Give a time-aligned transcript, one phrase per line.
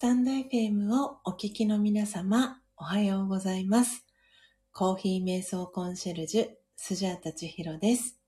[0.00, 4.06] タンド FM をお聞きの皆様、おはようございます。
[4.72, 8.18] コーヒー瞑想コンシェルジュ、スジャータチヒロです。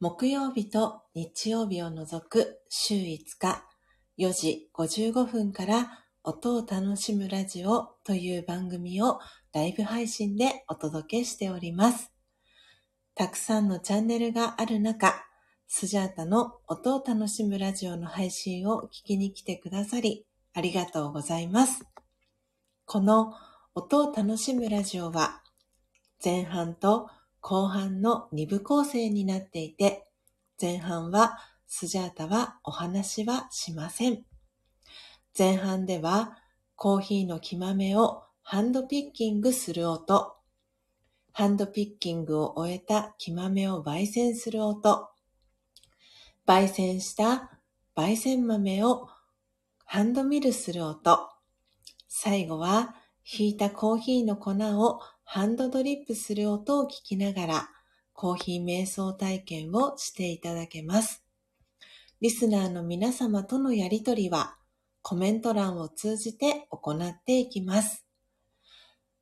[0.00, 3.64] 木曜日と日曜日を除く週5日、
[4.18, 9.18] 4時55分から音を楽しむラジオという番組を
[9.54, 12.12] ライブ配信でお届けしております。
[13.14, 15.14] たくさんのチャンネルがある中、
[15.68, 21.84] スジャータの音を楽しむラジオの配信を聞きに来てくださり、ありがとうございます。
[22.86, 23.34] この
[23.74, 25.42] 音を楽しむラジオは、
[26.24, 27.10] 前半と
[27.42, 30.10] 後半の2部構成になっていて、
[30.58, 34.24] 前半はスジャータはお話はしません。
[35.38, 36.38] 前半では
[36.74, 40.36] コーヒーの木豆をハンドピッキングする音、
[41.34, 45.10] ハンドピッキングを終えた木豆を焙煎する音、
[46.46, 47.50] 焙煎した
[47.94, 49.10] 焙煎豆を
[49.88, 51.30] ハンドミルする音、
[52.08, 57.70] 最後はひいたコーヒーの粉をハンドドリップする音を聞きながら、
[58.12, 61.24] コーヒー瞑想体験をしていただけます。
[62.20, 64.56] リスナーの皆様とのやりとりは、
[65.02, 68.04] コメント欄を通じて行っていきます。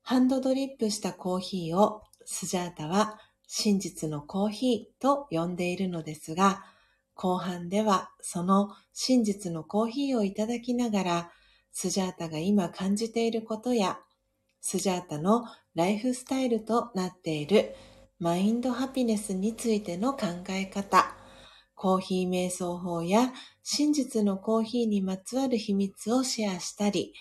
[0.01, 6.65] ハンドドリップしたコーヒーをスジャータは真実のコーヒーと呼んでいるのですが、
[7.15, 11.31] 後半ではその真実のコーヒーをいただきながら、
[11.73, 13.99] スジャータが今感じていることや、
[14.61, 17.75] スジャータのライフスタイルとなっている
[18.19, 21.15] マインドハピネスについての考え方、
[21.75, 27.13] コーヒー瞑想法や真実のコーヒーにまつわる秘密をシェアしたり、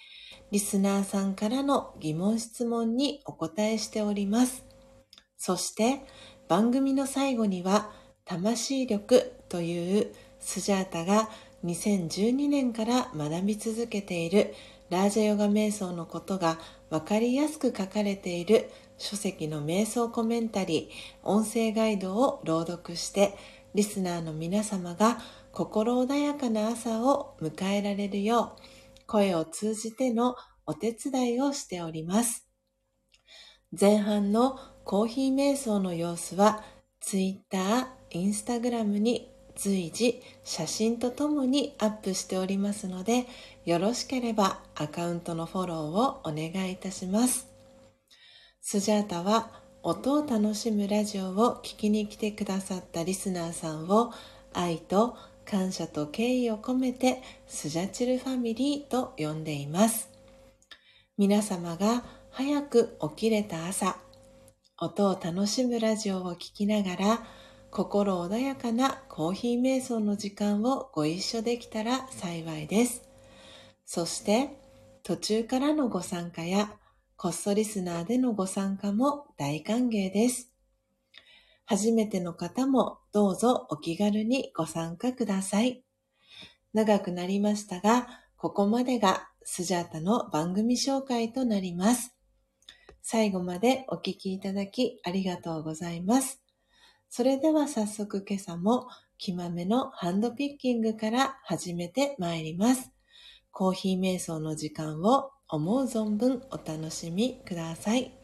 [0.51, 4.65] リスナーさんからの疑問質問にお答えしております。
[5.35, 6.05] そして
[6.47, 7.91] 番組の最後には
[8.23, 10.07] 魂力という
[10.39, 11.29] スジャータが
[11.63, 14.55] 2012年から学び続けている
[14.89, 16.57] ラージャヨガ瞑想のことが
[16.89, 23.35] わかりやすく書かれている書籍の瞑想コメンタリー、音声ガイドを朗読して、
[23.75, 25.19] リスナーの皆様が
[25.51, 28.61] 心穏やかな朝を迎えられるよう、
[29.05, 30.35] 声を通じての
[30.65, 32.47] お手伝いをしております。
[33.79, 36.63] 前半のコーヒー瞑想の様子は、
[36.99, 43.27] Twitter、Instagram に随時写真とともにアップしておりますので、
[43.65, 47.47] よろしければアカウントのフォローをお願いいたします。
[48.61, 49.51] スジャータは
[49.83, 54.13] 音を楽しむラジオを聞きに来てくださったリスナーさんを
[54.53, 60.09] 愛と感謝と敬意を込めてスジャチルファミリーと呼んでいます。
[61.17, 63.97] 皆様が早く起きれた朝、
[64.79, 67.27] 音を楽しむラジオを聞きながら
[67.73, 73.01] 心穏やかなコーヒー瞑想の時間をご一緒できたら幸いです。
[73.83, 74.51] そして
[75.01, 76.71] 途中からのご参加や
[77.17, 80.53] こっそリスナーでのご参加も大歓迎です。
[81.65, 85.83] 初めての方もどうぞお気軽にご参加ください。
[86.73, 88.07] 長くなりましたが、
[88.37, 92.15] ここまでがスジャータの番組紹介となります。
[93.01, 96.42] 最後までお聞きいただきありがとうございます。
[97.15, 98.87] それでは早速今朝も
[99.19, 102.89] 木豆のハンドピッキングから始めてまいります。
[103.51, 108.17] コーヒー瞑想の時間を思う存分お楽しみください。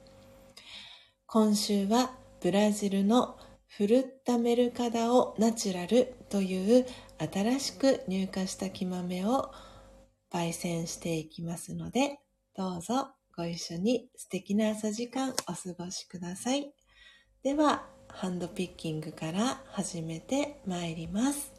[1.27, 6.87] 今週はブラジルのフルッタメルカダオナチュラルという
[7.19, 9.51] 新しく入荷した木豆を
[10.33, 12.17] 焙煎していきますので、
[12.57, 16.73] どうぞご一緒に素敵な朝時間お過ごしください。
[17.43, 21.58] では、ハンドピッキングから始めてまいります。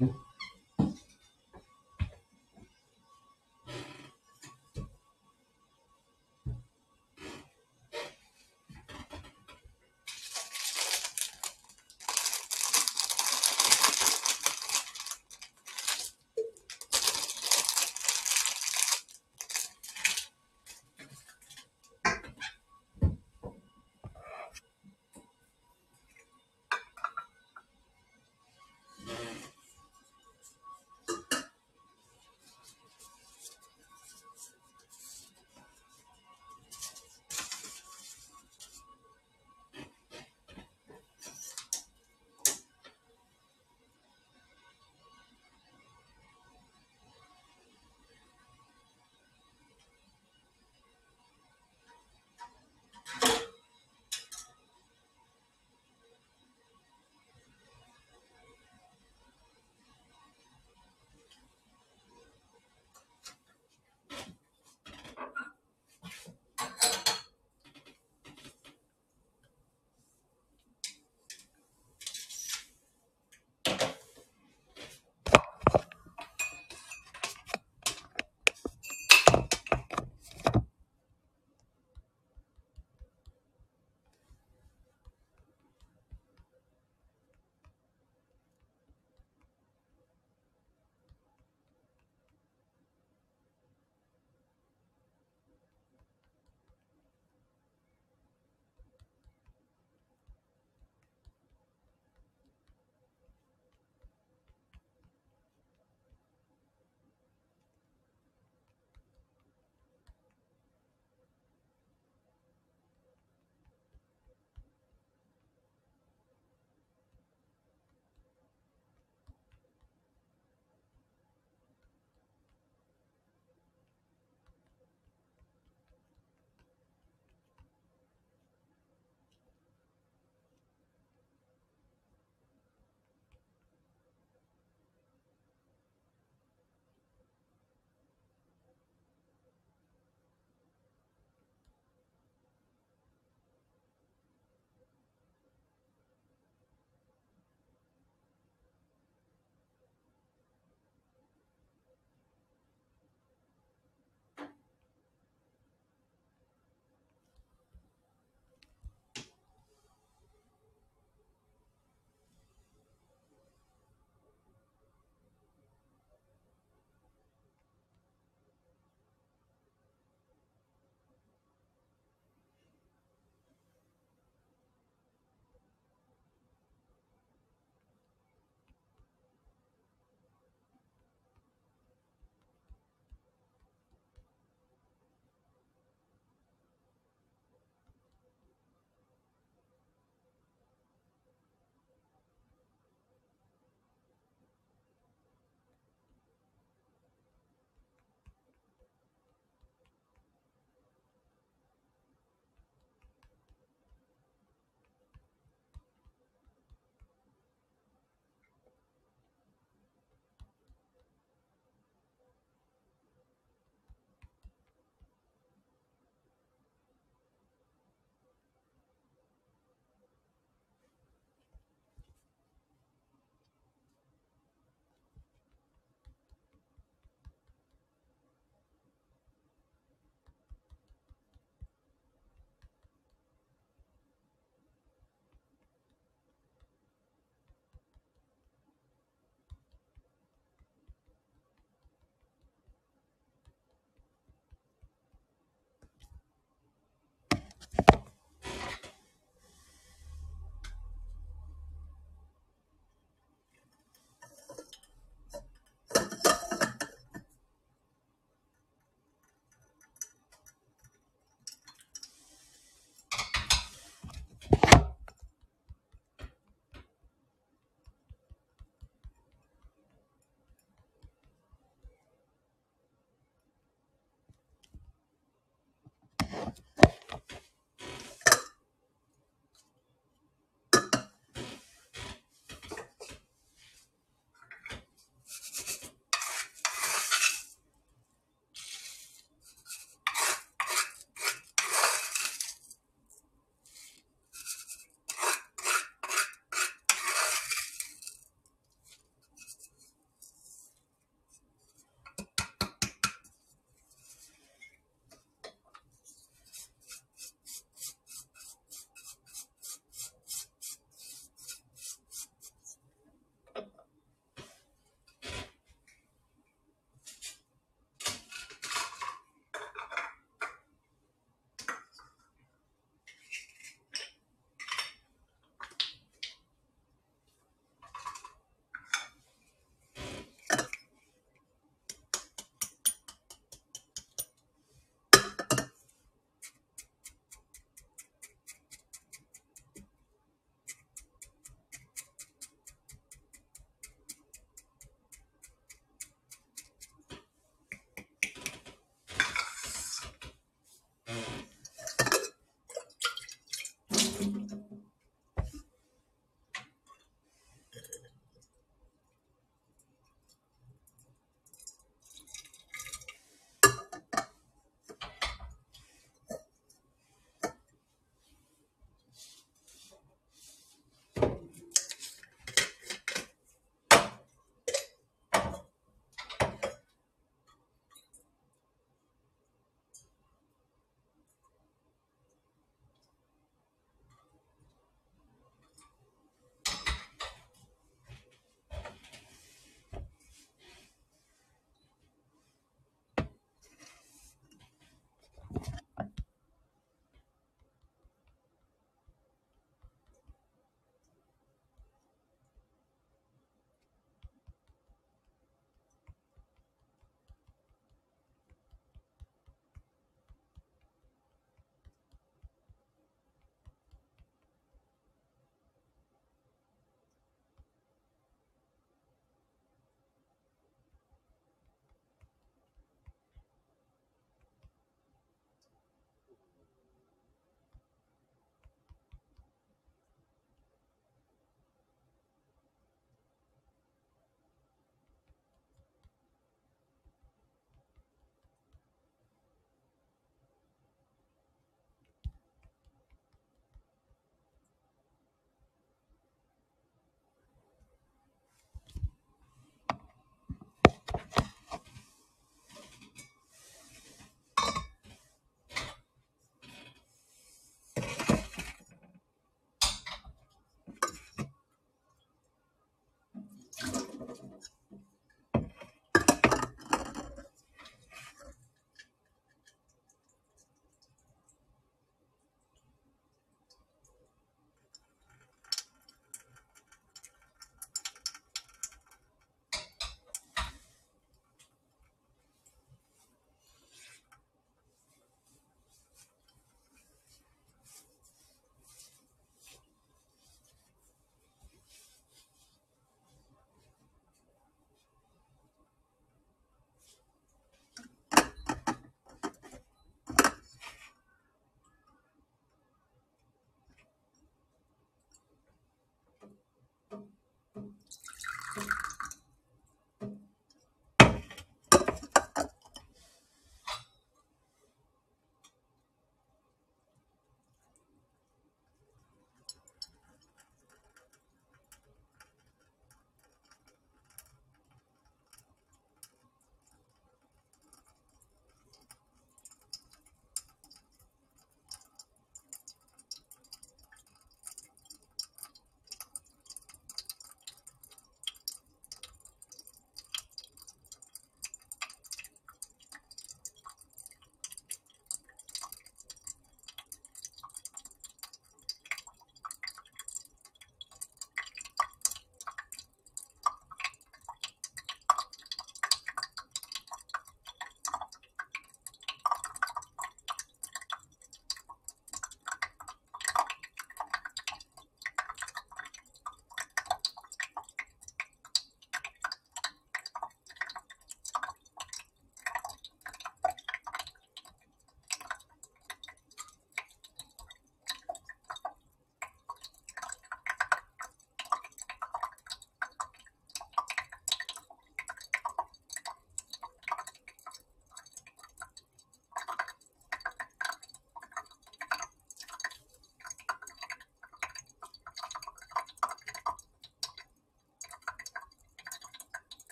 [0.00, 0.25] Mm-hmm.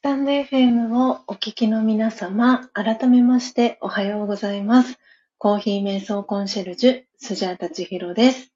[0.00, 4.98] スタンド FM をお聞きの皆様、改めましておはようございます。
[5.36, 8.50] コーヒー瞑想コンシェルジュ、スジャータチヒロです。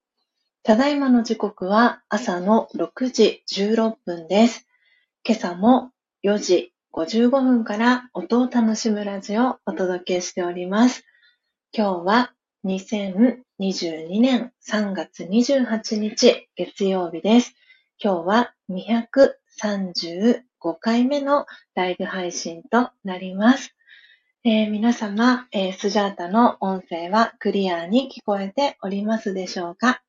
[0.63, 4.67] ただいまの時刻は朝の6時16分です。
[5.23, 5.91] 今朝も
[6.25, 11.05] 4時55分から音を楽しむラジオをお届けしております。
[11.77, 12.33] 今日は
[12.65, 17.55] 2022年3月28日月曜日です。
[18.03, 18.55] 今日は
[20.65, 23.75] 5回目のライブ配信となります。
[24.45, 30.01] えー、皆様、えー、スジャータの音声はクリアに聞こえておりますでしょうか？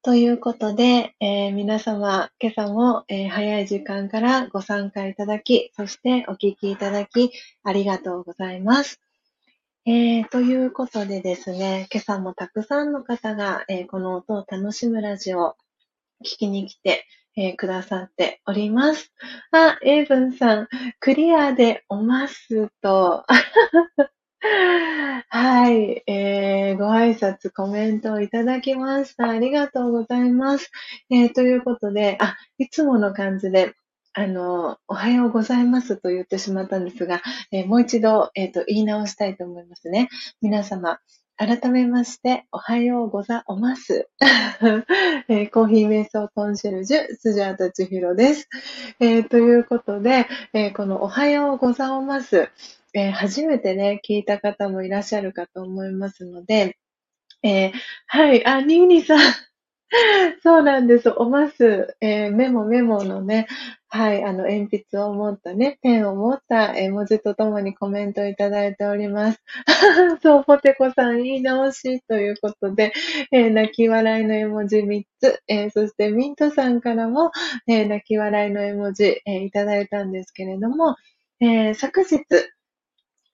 [0.00, 7.30] ということで、えー、皆様、今朝も、え、早い時間からご参加いただき、そしてお聞きいただき、
[7.62, 9.02] ありがとうございます。
[9.84, 15.56] えー、ということでですね、今朝もたくさんの方が、えー、この音を楽しむラジオ
[16.24, 17.04] 聞きに来て、
[17.36, 19.12] えー、くださっております。
[19.52, 20.68] あ、エイブンさん、
[21.00, 23.24] クリアでおますと、
[25.28, 29.28] はい、えー、ご挨拶、コメントをいただきました。
[29.28, 30.70] ありがとうございます。
[31.10, 33.74] えー、ということで、あ、いつもの感じで、
[34.14, 37.22] あの、おはようございますと言ってしまったんですが、
[37.52, 40.08] えー、もう一度、えっ、ー、と、言い直したいと思いますね。
[40.40, 41.00] 皆様、
[41.38, 44.08] 改めまして、おはようござおます。
[45.28, 48.48] えー、コーヒー瞑想コンシェルジュ、スジャータチヒロです。
[49.00, 52.48] えー、ということで、えー、このおはようござおます、
[52.94, 56.78] え初めてね、聞いた方もいらっしゃるかと思いますので、
[57.42, 57.72] え
[58.06, 59.18] はい、あ、ニーニーさん。
[60.42, 61.10] そうなんです。
[61.10, 63.46] おます、えー、メモメモのね、
[63.88, 69.40] はい、あの、鉛筆を持ったね、ペンを持った絵文字とともにコメントいただいております。
[70.22, 72.92] そう、ポテコさん言い直しということで、
[73.32, 77.30] えー、泣き笑いの絵文字3つ、え、そしてミントさんからも、
[77.68, 80.96] え、泣き笑いの絵文字、えいただいたんですけれども、
[81.40, 82.24] え昨日、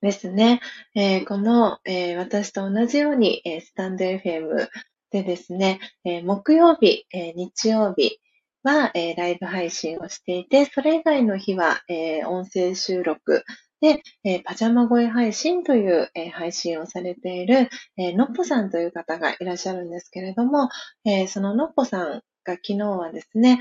[0.02, 0.60] ですね、
[0.96, 4.68] え、この、え、私と同じように、え、スタンド FM
[5.12, 5.78] でですね、
[6.24, 8.18] 木曜日、日曜日
[8.62, 11.82] は、ライブ配信をしていて、それ以外の日は、
[12.26, 13.44] 音声収録
[13.82, 14.02] で、
[14.44, 17.68] パジャマ声配信という、配信をされている、
[17.98, 20.70] え、のっぽさんという方がいらっしゃるんですけれども、
[21.04, 23.60] え、そののっぽさんが昨日はですね、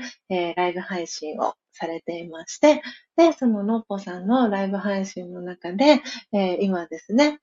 [0.56, 2.82] ライブ配信をされていまして、
[3.16, 6.00] で、そののっぽさんのライブ配信の中で、
[6.60, 7.40] 今ですね、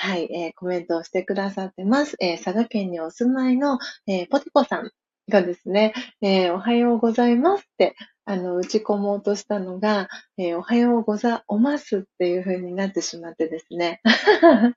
[0.00, 2.16] はい、えー、コメントをしてくださってます。
[2.20, 4.92] えー、佐賀県にお住まいの、えー、ポテコさん
[5.28, 5.92] がですね、
[6.22, 10.08] えおはようございますって、あの、打ち込もうとしたのが、
[10.38, 14.00] えおはようござおますっていう風になってしまってですね。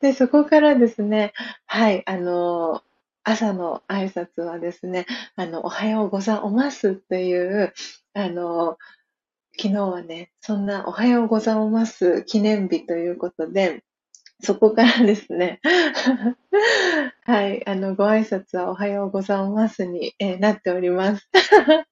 [0.00, 1.32] で、そこからですね、
[1.66, 2.82] はい、あの
[3.24, 7.72] 朝の挨拶はですね、あの、おはようござおますっていう、
[8.12, 8.76] あの、
[9.58, 13.84] 昨日はね、そんなおはようございます記念日ということで、
[14.42, 15.60] そこからですね、
[17.24, 21.28] はい、あの、ご挨拶はおはようございますに、えー、なっております。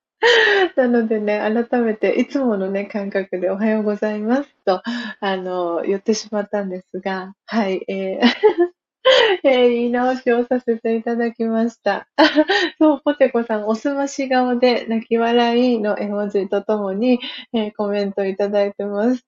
[0.76, 4.82] なのでね、改めて、いつものね、感覚でおはようございますと、
[5.20, 8.79] あの、言ってしまったんですが、はい、えー
[9.44, 12.06] えー、言い直しをさせていただきました。
[12.78, 17.18] そう、ポテコさん、おすまし顔で泣き笑いの絵文字とともに、
[17.54, 19.24] えー、コメントいただいてます。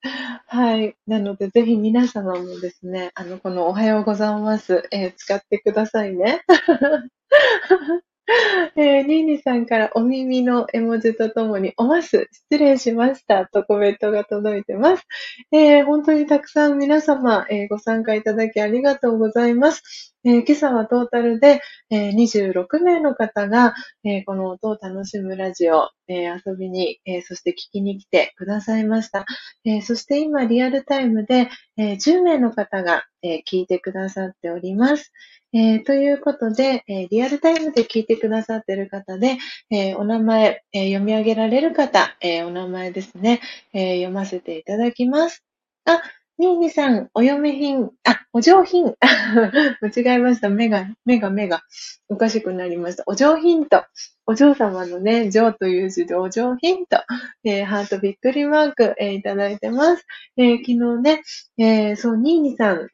[0.47, 0.95] はい。
[1.07, 6.43] なので、ぜひ皆様もですね、あの、このおはようございます、えー、使ってくださいね。
[8.77, 15.05] えー、ニーニさんからお耳の絵文字とともに、おます、失礼しましたとコメントが届いてます。
[15.53, 20.12] えー、本当にたくさん皆様、えー、ご参加いただきありがとうございます。
[20.25, 23.75] えー、今朝はトータルで、えー、26名の方が、
[24.05, 29.25] えー、この音を楽しむラジオ、え遊びに、えそして聞きに来てくださいました。
[29.65, 35.13] えそして今リアルタイムで、え10名の方が、え聞いてくださっております。
[35.53, 39.39] え、ということで、え、リアルタイムで聞いてくださっている方で、
[39.71, 43.41] え、お名前、え読み上げられる方、えお名前ですね、
[43.73, 45.43] え読ませていただきます。
[45.85, 46.01] あ、
[46.39, 48.95] ニーニさん、お嫁品、あ、お上品。
[49.81, 50.49] 間違えました。
[50.49, 51.63] 目が、目が、目が、
[52.09, 53.05] おかしくなりました。
[53.07, 53.85] お上品と、
[54.27, 56.99] お嬢様のね、上という字でお上品と、
[57.45, 60.07] えー、ハートびっくりマーク、えー、いただいてます。
[60.37, 61.23] えー、昨日ね、
[61.59, 62.89] え、そう、ニーニさん、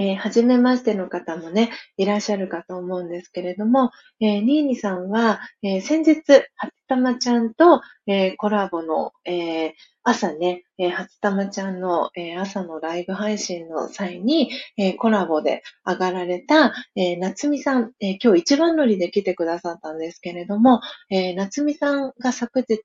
[0.00, 6.22] えー、初めましての方もね、いらっしゃるかと思うんですけれども、えー、ニーニさんは、えー、先日、
[6.56, 9.72] 初玉ちゃんと、えー、コラボの、えー、
[10.02, 22.80] 朝ね、えー、初玉ちゃんの、えー、朝のライブ配信の際に、えー、コラボで上がられた、えー、夏美さん、えー、今日一番乗りで来てくださったんですけれども、えー、夏美さんが昨日、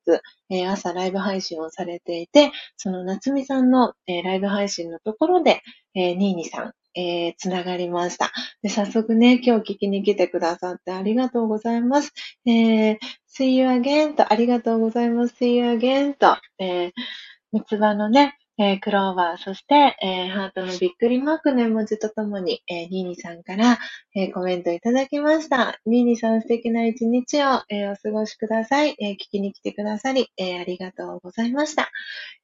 [0.49, 5.61] えー、朝ライブ配信をされていて、その夏美さんの、えー、ライブ配信のところで、
[5.95, 8.31] えー、ニーニさん、えー、つながりました。
[8.61, 12.13] で、早速ね、今日聞きに来てくださってありがとうございます。
[12.45, 12.97] えー、
[13.27, 15.35] see you again とありがとうございます。
[15.35, 16.91] see you again と、えー、
[17.51, 23.79] 三つ葉のね、えー、クローバー、そして、えー、ハートのびっくりマークの絵文字とともに、えー、ニーニさんから、
[24.15, 25.77] えー、コメントいただきました。
[25.85, 29.11] ニーニさん素敵な一日を、え、お過ごしください、え。
[29.11, 31.91] 聞きに来てくださり、え、ありがとうございました。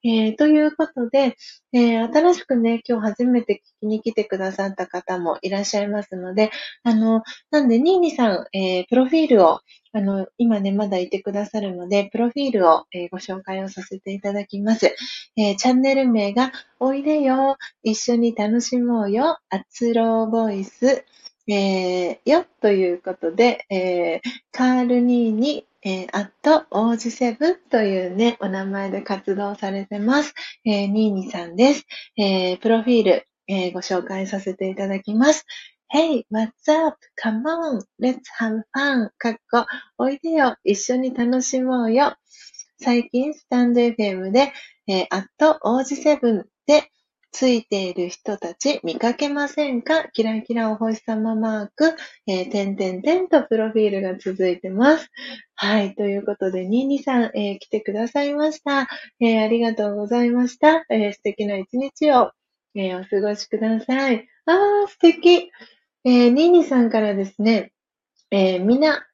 [0.03, 1.37] え、ということで、
[1.71, 6.51] え、新しくね、今日初めて聞きに来てくださった方もいらっしゃいますので、
[6.83, 9.61] あの、なんで、ニーニさん、え、プロフィールを、
[9.93, 14.95] あの、今ね、まだいてくださるので、プロフィールを、えー、ご紹介をさせていただきます。
[15.35, 21.03] えー、チャンネル名が、おいでよ、一緒に楽しもうよ、あつろボイス、
[21.47, 30.33] えー、よ、ということで、え、カールニーニ、えー、アット、王子セブンというね、お名前で活動されてます。
[30.63, 31.85] えー、ニーニさんです。
[32.15, 35.45] え、プロフィール、え、ご紹介させていただきます。
[35.93, 36.95] Hey, what's up?
[37.21, 39.09] Come on, let's have fun.
[39.17, 39.65] かっこ、
[39.97, 42.15] おいでよ、一緒に楽しもうよ。
[42.79, 44.53] 最近、スタンド FM で、
[44.87, 46.89] えー、アット王子セブンで
[47.33, 50.05] ついている人たち見かけませんか？
[50.13, 51.93] キラキラお星様マーク、
[52.25, 55.09] えー、点々点とプロフィールが続いてます。
[55.55, 55.93] はい。
[55.95, 58.87] ということで、ニーニさん、えー、来てくださいました。
[59.19, 60.85] えー、ありがとうございました。
[60.89, 62.31] えー、素敵な一日を、
[62.75, 64.25] えー、お過ごしください。
[64.45, 65.51] あー、素敵。
[66.03, 67.73] えー、ニーニさんからですね、
[68.31, 69.05] えー、みな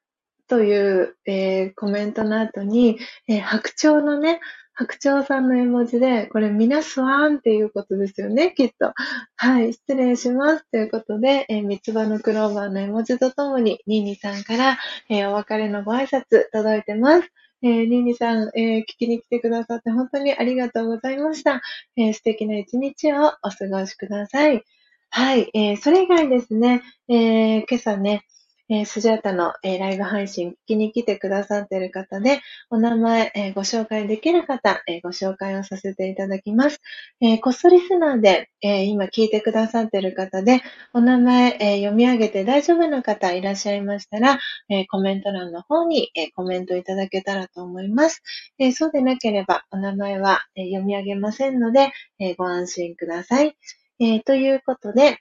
[0.47, 2.97] という、えー、コメントの後に、
[3.27, 4.39] えー、白鳥のね、
[4.73, 8.93] 白鳥さんの絵文字で、これ、みなすわんっていうことですよね、きっと。
[9.35, 10.69] はい、失礼します。
[10.71, 14.77] ということで、えー、三つ葉のクローバーの絵文字とともに、ニーニさんから、
[15.09, 17.27] えー、お別れのご挨拶届いてます。
[17.63, 21.63] えー、ニーニさん、えー、聞きに来てくださって本当にありがとうございました。
[21.95, 24.63] えー、素敵な一日をお過ごしください。
[25.09, 28.23] はい、えー、それ以外ですね、えー、今朝ね、
[28.69, 36.81] えー、スジャータの、えー、ライブ配信聞きに来てくださっている方で、お名前、えー、ご紹介できる方、えご紹介をさせていただきます。
[37.21, 40.61] えこっそリスナーで、え今聞いてくださっている方で、
[40.93, 44.37] お名前、え読み上げて大丈夫な方いらっしゃいましたら、
[44.69, 48.21] えコメント欄の方に、えコメントいただけたらと思います。
[48.59, 53.55] えそうでなければ、お名前は、え読み上げませんので、えご安心ください。
[53.99, 55.17] えということで、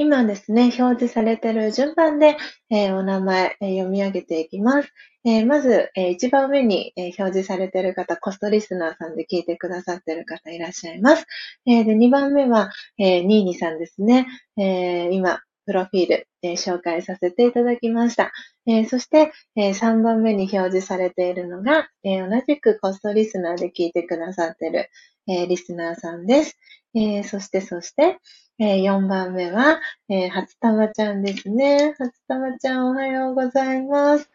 [0.00, 2.38] 今ですね、表示されている順番で、
[2.70, 4.88] えー、お名前、えー、読み上げていきます。
[5.26, 11.26] えー、まず、え一番上に、え表示されている方、コストリスナーさんで聞いてくださっている方いらっしゃいます。
[11.66, 14.26] えで、2番目は、えニーニさんですね。
[14.56, 18.32] え今、プロフィール、え紹介させていただきました。
[18.66, 24.88] えそして、え3番目に表示されているのが、え同じくコストリスナーで聞いてくださっている、
[25.30, 26.58] えリスナーさんです。
[26.94, 28.18] えそして、そして、
[28.58, 31.94] えー、4番目は、えー、初玉ちゃんですね。
[31.98, 34.28] 初玉ちゃんおはようございます。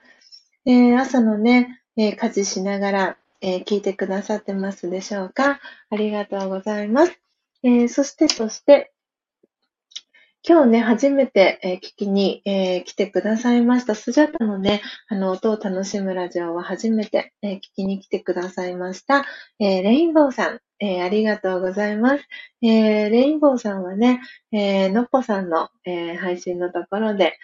[0.65, 5.59] えー、朝のね、えー、家事しながら、え、聞いてくださってますでしょうか？
[5.89, 7.19] ありがとうございます。
[7.63, 8.93] え、そして、そして、
[10.47, 13.95] 今日ね、初めて、え、聞きに、え、来てくださいました。
[13.95, 19.26] スジャタのね、あの、音を楽しむラジオは初めて、え、聞きに来てくださいました。
[19.59, 22.23] えレインボーさん、えー、ありがとうございます。
[22.61, 24.22] えー、レインボーさんはね、
[24.52, 27.38] えー、のっぽさんの、えー、配信のところで、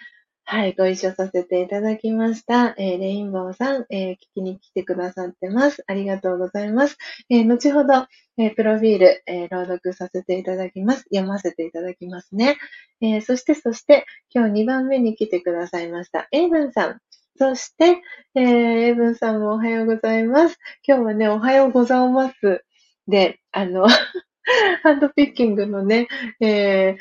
[0.44, 2.74] はい、ご一緒させていただきました。
[2.76, 5.84] えー、レインボーさん、えー、聞きに来てくださってます。
[5.86, 6.98] ありがとうございます。
[7.30, 8.06] えー、後ほど、
[8.38, 11.04] えプロフィール、え朗読させていただきます。
[11.14, 12.56] 読ませていただきますね。
[13.00, 16.28] えそして、そして、今日2番目に来てくださいました。
[16.32, 17.00] エイブンさん。
[17.38, 18.00] そして、
[18.34, 20.58] えー、エイブンさんもおはようございます。
[20.86, 22.64] 今日はね、おはようございます。
[23.08, 23.86] で、あの
[24.82, 26.08] ハンドピッキングのね、
[26.40, 26.98] えー、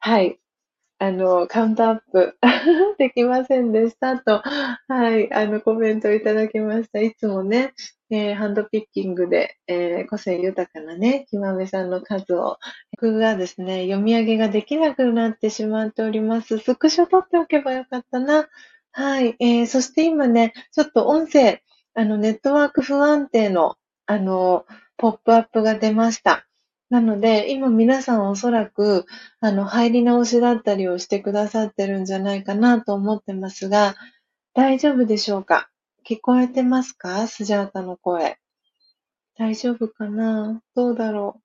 [0.00, 0.38] はい、
[0.98, 2.38] あの、カウントアップ
[2.98, 4.42] できませんでしたと、
[4.88, 7.00] はい、あの、コメントいただきました。
[7.00, 7.74] いつもね、
[8.10, 12.58] えー、ハンドピッキングで、えー、個性豊かなね、きまめさんの数を、
[12.92, 16.58] 僕がですね、読み上げができなくなってしまっております。
[16.58, 18.46] スクショ撮っておけばよかったな。
[18.92, 21.60] はい、えー、そして今ね、ちょっと音声、
[21.94, 23.76] あの、ネットワーク不安定の、
[24.06, 24.64] あの、
[24.96, 26.46] ポップアップが出ました。
[26.90, 29.06] なので、今皆さんおそらく、
[29.40, 33.96] あの、入り直しだったりをしてくださってるんじゃないかなと思ってますが、
[34.52, 35.70] 大丈夫でしょうか？
[36.08, 37.26] 聞こえてますか？
[37.26, 38.38] スジャータの声。
[39.36, 40.62] 大丈夫かな？
[40.76, 41.42] どうだろう？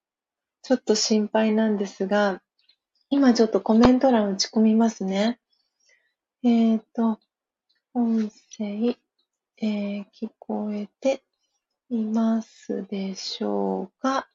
[0.62, 2.42] ちょっと心配なんですが、
[3.10, 5.40] 今ちょっとコメント欄打ち込みますね。
[6.44, 7.20] えっ、ー、と、
[7.96, 8.98] 音声、
[9.58, 11.24] えー、聞こえて
[11.92, 14.28] いますでしょうか？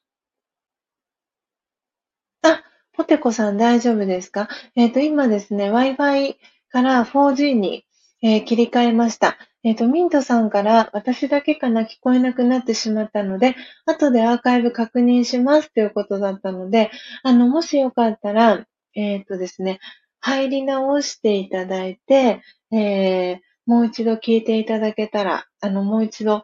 [2.41, 2.63] あ、
[2.93, 4.49] ポテコさん大丈夫ですか？
[4.75, 6.35] えっ、ー、と、今ですね、Wi-Fi
[6.69, 7.85] から 4G に、
[8.21, 9.37] えー、切り替えました。
[9.63, 11.83] えっ、ー、と、ミントさんから私だけかな？
[11.83, 13.55] 聞こえなくなってしまったので、
[13.85, 16.91] 後でアーカイブ確認しますということだったので、
[17.23, 18.65] あの、もしよかったら、
[18.95, 19.79] えっ、とですね、
[20.19, 22.41] 入り直していただいて、
[22.73, 26.43] えー、もう一度聞いていただけたら、あの、もう一度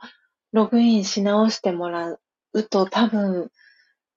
[0.52, 2.18] ログインし直してもら
[2.54, 3.52] うと多分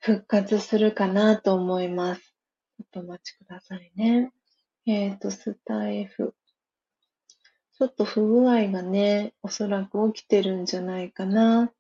[0.01, 2.21] 復活するかなと思います。
[2.21, 4.33] ちょっとお待ちくださいね。
[4.87, 6.35] えっ、ー、と、スタイフ。
[7.79, 11.73] ちょっと不具合がね、おそらく起きてるんじゃないかな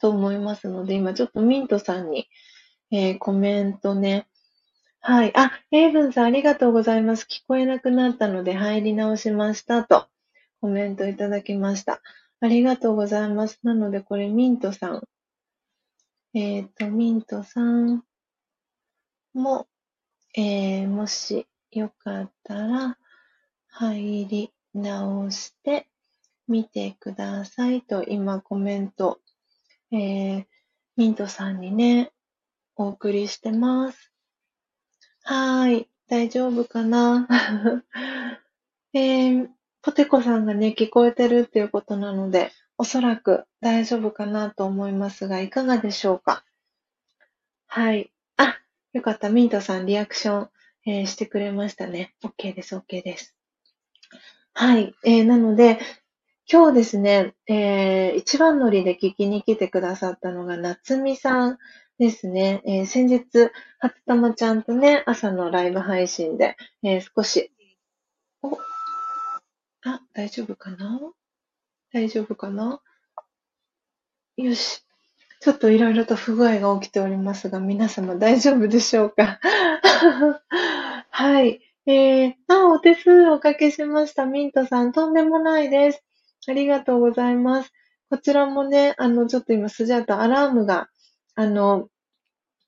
[0.00, 2.28] と思いますので、今ちょっとミントさんに、
[2.90, 4.28] えー、コメントね、
[5.00, 5.36] はい。
[5.36, 7.26] あ、エイブンさんありがとうございます。
[7.28, 10.06] 聞こえなくなったので入り直しましたと
[10.60, 12.00] コメントいただきました。
[12.42, 13.60] ありがとうございます。
[13.62, 15.02] なのでこれミントさん。
[16.34, 18.02] えっ、ー、と、ミントさん
[19.32, 19.68] も、
[20.34, 22.98] えー、もしよかったら
[23.68, 25.86] 入り直して
[26.48, 29.20] みてくださいと今コメント、
[29.92, 30.44] えー、
[30.96, 32.10] ミントさんにね、
[32.74, 34.12] お送りしてます。
[35.22, 35.88] はーい。
[36.08, 37.28] 大丈夫かな？
[38.94, 39.48] えー、
[39.82, 46.44] ポテコさんがね、聞こえてるっていうことなので、おそらく大丈夫かなと思いますが、いかがでしょうか？
[47.66, 48.12] はい。
[48.36, 48.58] あ、
[48.92, 49.28] よかった。
[49.28, 50.48] ミントさんリアクション、
[50.86, 52.14] えー、してくれましたね。
[52.24, 53.34] OK です、OK です。
[54.54, 54.94] はい。
[55.04, 55.78] えー、なので、
[56.50, 61.58] 今日ですね、えー、一番乗りで聞きに来てくださったのが、夏美さん
[61.98, 62.62] ですね。
[62.66, 67.52] えー、先日、初玉ちゃんとね、朝のライブ配信で、えー、少し、
[68.42, 68.58] お、
[69.84, 71.00] あ、大丈夫かな？
[71.92, 72.80] 大丈夫かな？
[74.36, 74.82] よし。
[75.40, 79.40] ちょっといろいろと不具合が起きておりますが、皆様大丈夫でしょうか？
[81.10, 81.60] はい。
[81.86, 84.24] えー、あ、お手数おかけしました。
[84.24, 86.02] ミントさん、とんでもないです。
[86.48, 87.72] ありがとうございます。
[88.08, 90.88] こちらもね、あの、ちょっと今、スジャータアラームが
[91.34, 91.88] あの、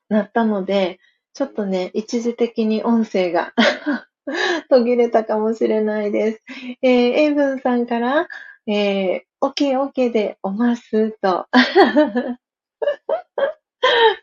[0.08, 0.98] なったので、
[1.32, 3.52] ちょっとね、一時的に音声が
[4.70, 6.42] 途切れたかもしれないです。
[6.82, 8.28] えー、エイブンさんから、
[8.66, 11.46] えー、OK, OK でおますと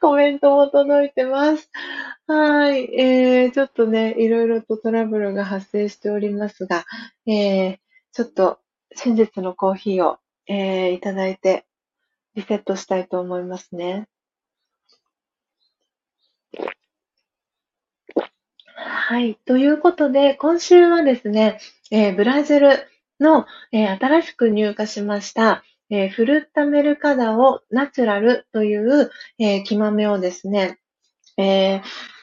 [0.01, 1.69] コメントも届いてます。
[2.27, 2.85] はい。
[2.99, 6.85] えー、ちょっとね、いろいろとトラブルが発生しておりますが、
[7.27, 7.77] えー、
[8.11, 8.59] ちょっと
[8.95, 10.17] 先日のコーヒーを、
[10.47, 11.65] えー、いただいて
[12.35, 14.07] リセットしたいと思いますね。
[18.83, 19.35] はい。
[19.45, 21.59] ということで、今週はですね、
[21.91, 22.87] えー、ブラジル
[23.19, 30.79] の、えー、新しく入荷しました、えー、フルッタメルカダオナチュラルという、えー、木豆をですね、
[31.37, 31.81] えー、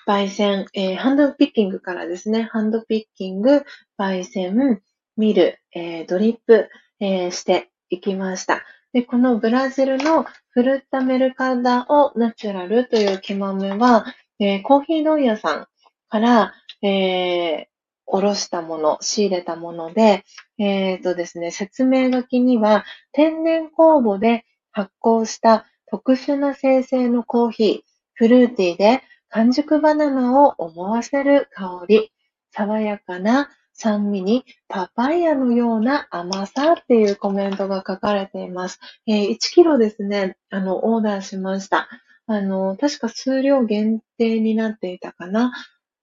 [0.09, 3.62] 焙煎、えー、ハンドピッキングからですね、ハンドピッキング、
[3.97, 4.82] 焙煎、
[5.16, 6.68] ミル、えー、ドリップ、
[6.98, 8.64] えー、していきました。
[8.93, 14.06] で、このブラジルのフルッタメルカダオナチュラルという木豆は、
[14.40, 15.68] えー、コーヒー問屋さん
[16.09, 17.66] から、えー、
[18.06, 20.24] おろしたもの、仕入れたもので、
[20.59, 27.80] えっ、ー、とですね、説明書きには、天然酵母で発酵した特殊な生成のコーヒー、
[28.14, 32.12] フルーティーで完熟バナナを思わせる香り、
[32.51, 38.80] 爽やかな酸味にパパイヤのような甘さっていうコメントが書かれています。
[39.06, 41.89] えー、1キロですね、あの、オーダーしました。
[42.26, 45.52] あの、確か数量限定になっていたかな。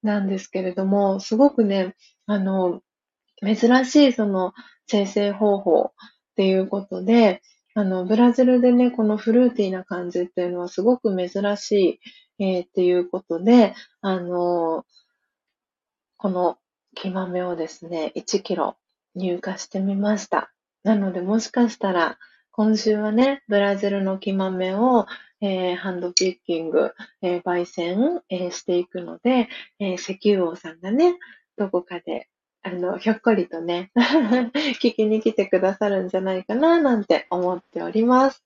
[0.06, 1.95] なんですけれども、すごくね、
[2.27, 2.82] あの、
[3.44, 4.53] 珍しいその
[4.88, 5.90] 生成方法っ
[6.36, 7.41] ていうことで、
[7.73, 11.99] あの、ブラジルでね、このフルーティーな感じっていうのはすごく珍し
[12.40, 14.86] い、えー、っていうことで、あの、
[16.18, 16.57] この
[16.95, 18.77] 木豆をですね、1キロ
[19.15, 20.52] 入荷してみました。
[20.84, 22.18] なので、もしかしたら、
[22.52, 25.07] 今週はね、ブラジルの木豆を、
[25.45, 26.91] えー、ハンドピッキング、
[27.22, 29.47] えー、焙煎、えー、していくので、
[29.80, 31.19] え石油王さんがね、
[31.55, 32.27] どこかで、
[32.63, 33.91] あの、ひょっこりとね、
[34.81, 38.43] 聞きに来てくださるんじゃないかな、なんて思っております。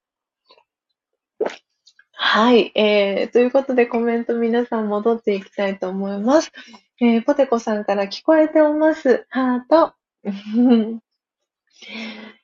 [2.12, 6.52] はい、えー、ということでコメント皆さん戻っていきたいと思います。
[7.00, 9.26] えー、ポテコさんから聞こえておます。
[9.30, 9.94] ハート。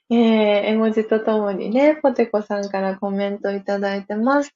[0.09, 4.53] えー、絵文字とともにね、ポテコさんからコメントいただいてます。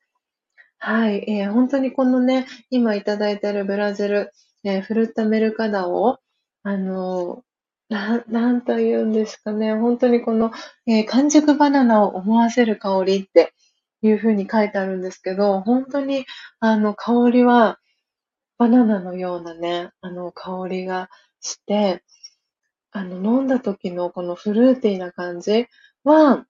[0.77, 4.31] はい、えー、本当にこのね、今いただいてるブラジル、
[4.63, 6.19] えー、フルタメルカダを、
[6.63, 7.43] あの
[7.89, 10.51] な、なんと言うんですかね、本当にこの、
[10.85, 13.53] えー、完熟バナナを思わせる香りって
[14.03, 16.26] いう風に書いてあるんですけど、本当に、
[16.59, 17.80] あの、香りは、
[18.59, 21.09] バナナのようなね、あの、香りが
[21.41, 22.03] して、
[22.91, 25.68] あの、飲んだ時のこのフルーティーな感じ
[26.03, 26.45] は、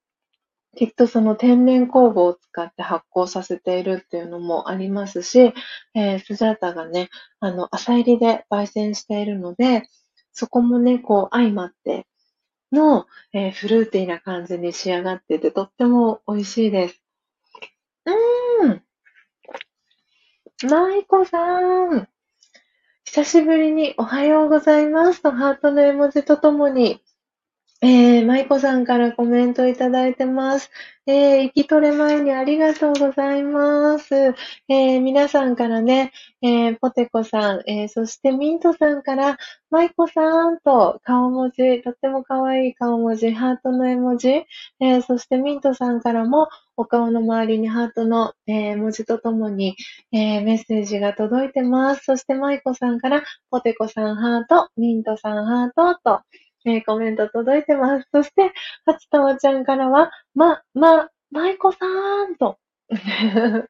[0.75, 5.53] きっとその天然酵母を使って発酵させているっていうのもありますし、
[5.95, 7.09] えー、スジャータがね、
[7.39, 9.83] あの、浅入りで焙煎しているので、
[10.31, 12.05] そこもね、こう相まって
[12.71, 17.01] の、えー、フルーティーな感じに仕上がってて、とっても美味しいです。
[18.05, 18.83] うーん。
[20.69, 22.07] マイコさん。
[23.11, 27.01] 久しぶりにおはようございますとハートの絵文字とともに
[27.81, 30.69] えー、舞子さんからコメントいただいてます。
[31.07, 34.13] えー、息取れ前にありがとうございます。
[34.67, 36.11] えー、皆さんからね、
[36.41, 39.37] えー、ポテコさん、えー、そしてミントさんから、
[39.71, 49.77] 舞子さんと顔文字、とっても可愛い顔文字、ハートの絵文字、えー、そしてミントさんからも、お顔の周りにハートの、えー、文字とともに、
[50.11, 52.03] えー、メッセージが届いてます。
[52.03, 56.21] そして舞子さんから、ポテコさんハート、ミントさんハートと、
[56.65, 58.07] えー、コメント届いてます。
[58.11, 58.53] そして、
[58.85, 62.57] はちたまちゃんからは、ま、ま、まいこさーんと。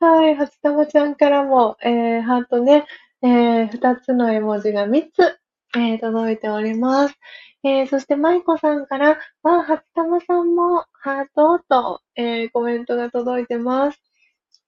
[0.00, 2.86] はい、はちたまちゃんからも、えー、ハートね、
[3.22, 5.38] えー、二つの絵文字が三つ、
[5.76, 7.14] えー、届いております。
[7.62, 14.00] えー、そして、まいこさんから、わ、はちたまさんも、ハートと、えー、コメントが届いてます。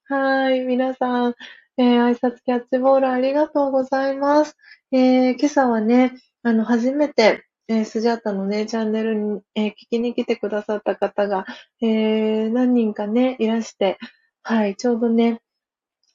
[0.04, 1.34] はい、皆さん、
[1.78, 4.56] えー、挨拶キャッチボールありがとうございます。
[4.92, 6.12] えー、今朝はね、
[6.44, 11.46] あの、初めて、えー、スジャータのね、チャンネルに、えー、聞きに来てくださった方が、
[11.80, 13.98] えー、何人かね、いらして、
[14.42, 15.40] はい、ちょうどね、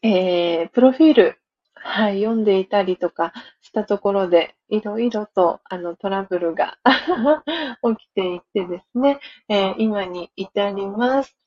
[0.01, 1.39] えー、プロフィール、
[1.75, 3.31] はい、読んでいたりとか
[3.61, 6.77] したところで、いろいろと、あの、トラブルが
[7.97, 11.37] 起きていてですね、えー、今に至ります。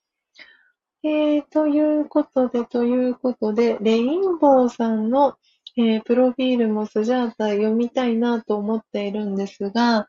[1.03, 5.37] えー、ということで、ということで、レインボーさんの、
[5.77, 10.09] えー、プロフィールもスジャータ読みたいなと思っているんですが、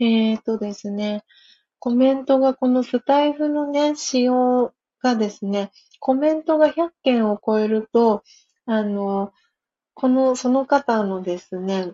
[0.00, 1.24] えーとですね、
[1.78, 4.72] コメントがこのスタイフのね、仕様
[5.02, 5.70] がですね、
[6.00, 8.22] コメントが100件を超えると、
[8.66, 9.32] あの、
[9.94, 11.92] この、その方のですね、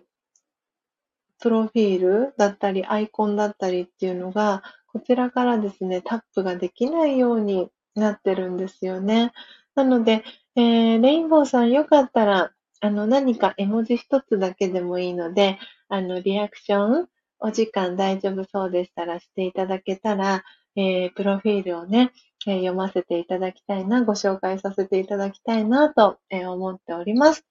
[1.39, 9.31] プロフィールだったり、アイコンだったりっていうのが、こちらからですね、タップができないようになってるんですよね。
[9.75, 10.23] なので、
[10.55, 12.51] えー、レインボーさんよかったら、
[12.85, 15.57] あの、何か絵文字一つだけでもいいので、
[15.89, 17.07] あの、リアクション、
[17.39, 20.43] お時間大丈夫そうでしたらしていただけたら、
[20.75, 22.11] えー、プロフィールをね、
[22.45, 27.43] えー、読ませていただきたいな、ご紹介させていただきたいなと、えー、思っております。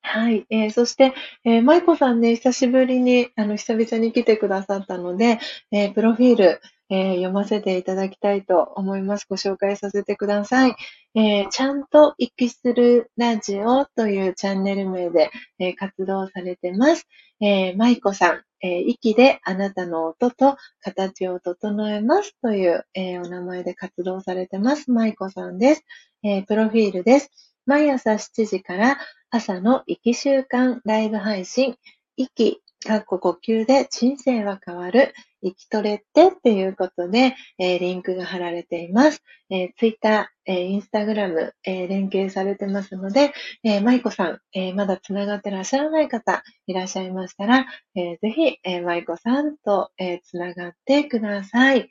[0.00, 0.46] はい。
[0.48, 1.12] えー、そして、
[1.44, 5.38] えー、舞子さんね、久しぶりに、あの、久々に来てくださったので、
[5.70, 9.26] えー、プロフィール、えー、読ませていただきたいと思います。
[9.28, 10.74] ご紹介させてください。
[11.14, 15.30] えー、ちゃんと息するラジオというチャンネル名で、
[15.60, 17.06] えー、活動されてます。
[17.40, 24.90] えー、舞子さん、え、息であなたの音と形を整えますという、え、お名前で活動されてます。
[24.90, 25.84] 舞子さんです。
[26.22, 27.30] え、プロフィールです。
[27.66, 28.98] 毎朝7時から
[29.30, 31.76] 朝の息習慣ライブ配信、
[32.16, 35.12] 息かっこ呼吸で人生は変わる。
[35.42, 39.22] 生きとれてっていうことで、えー、リンクが貼られています。
[39.50, 43.32] えー、ツイッター、えー、インスタグラム、えー、連携されてますので、
[43.64, 51.88] えー、マイコさん、えー、まだ繋がってらっしゃらない方いらっしゃいましたら、えー、ぜひ、えー、マイコさんと、えー、繋がってください。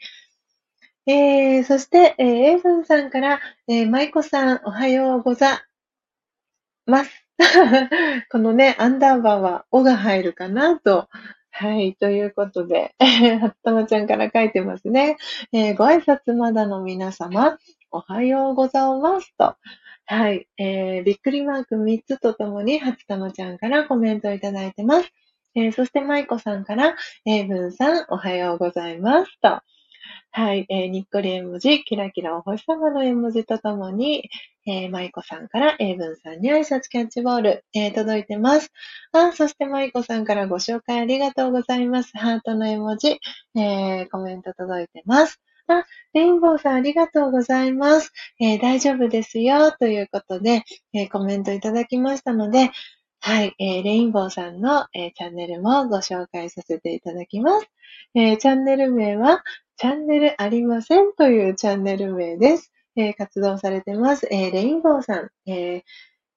[1.08, 5.60] えー、そして、えー、エイブンさんから、えー、マイコさん、おはようござい
[6.86, 7.29] ます。
[8.30, 11.08] このね、アンダーバーは、おが入るかなと。
[11.52, 11.96] はい。
[11.96, 15.18] ということで、 はったまちゃんから書いてますね。
[15.52, 17.58] えー、ご挨拶まだの皆様、
[17.92, 19.56] おはようございますと。
[20.06, 20.48] はい。
[20.58, 25.12] えー、びっくりマーク3つとともに、はつたまちゃんからコメントいただいてます。
[25.56, 26.96] えー、そして、まいこさんから、
[27.26, 29.62] えー、ぶんさん、おはようございますと。
[30.32, 34.30] はい、えー、にっこり絵文字、キラキラお星様の絵文字とともに、
[34.66, 38.72] えー、まいこさんから英文さんに挨拶キャッチボール、えー、届いてます。
[39.12, 42.12] あ、そしてまいこさんからご紹介ありがとうございます。
[42.14, 43.20] ハートの絵文字、
[43.56, 45.42] えー、コメント届いてます。
[45.68, 48.12] あ、レインボーさんありがとうございます。
[48.40, 50.64] えー、大丈夫ですよ、ということで、
[50.94, 52.72] えー、コメントいただきましたので、
[53.22, 57.68] はい、えー、レインボーさんの、えー、チャンネルもご紹介させていただきます。
[58.16, 59.44] えー、チャンネル名は、
[59.80, 62.74] チャンネルありませんというチャンネル名です。
[62.98, 64.28] えー、活動されてます。
[64.30, 65.82] えー、レインボーさん、えー、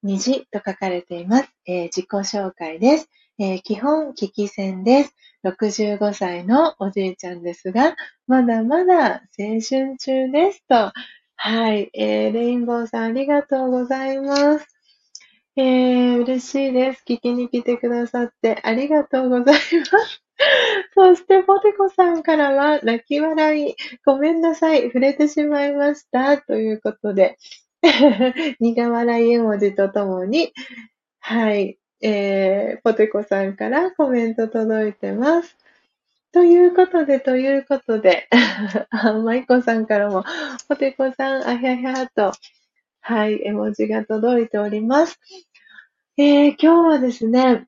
[0.04, 1.48] 虹と書かれています。
[1.66, 3.10] え、自己紹介です。
[3.40, 5.16] え、基本、聞き戦です。
[5.44, 7.96] 65歳のおじいちゃんですが、
[8.28, 10.92] まだまだ青春中ですと。
[11.34, 14.68] はい、え、レインボーさんありがとうございます。
[15.54, 17.04] えー、嬉しいです。
[17.06, 20.22] 聞きに来てくださってありがとうございます。
[20.94, 23.74] そして、ポテコさんからは、泣き笑い、
[24.04, 26.38] ごめんなさい、触れてしまいました。
[26.38, 27.36] ということで、
[28.60, 30.52] 苦笑い絵文字とともに、
[31.20, 35.56] はい、えー、ポテコさんからコメント届いてます。
[36.32, 38.28] ということで、ということで、
[39.22, 40.24] マイコさんからも、
[40.66, 42.32] ポテコさん、あひゃひゃと、
[43.04, 45.18] はい、絵文字が届いております。
[46.16, 47.66] えー、今日はですね、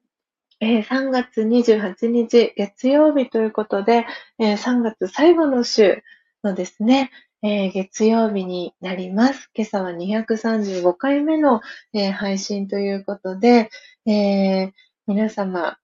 [0.61, 4.07] えー、3月28日月曜日ということで、
[4.39, 6.05] えー、3月最後の週
[6.45, 7.11] のですね、
[7.43, 9.51] えー、月曜日になります。
[9.55, 11.63] 今朝は235回目の、
[11.93, 13.71] えー、配信ということで、
[14.07, 14.73] えー、
[15.09, 15.79] 皆様、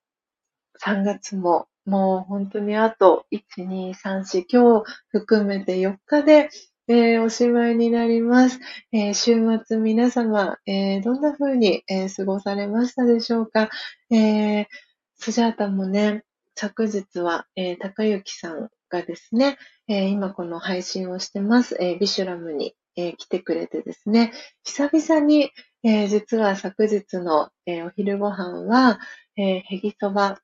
[0.81, 6.49] 3月ももう本当にあと1、2、3、4、今日含めて4日で、
[6.93, 8.59] えー、おしまいになります。
[8.91, 13.69] えー、週末皆様、えー、どんな風に、え過ごされましたでしょうか？
[14.11, 14.67] え
[15.15, 19.57] スジャータもね、昨日は、え高幸さんがですね、
[19.87, 24.33] え今この配信をしてます、えビシュラムに、え来てくれてですね、
[24.65, 25.49] 久々に、
[25.85, 28.99] え実は昨日の、えお昼ご飯は、
[29.37, 30.41] えへぎそば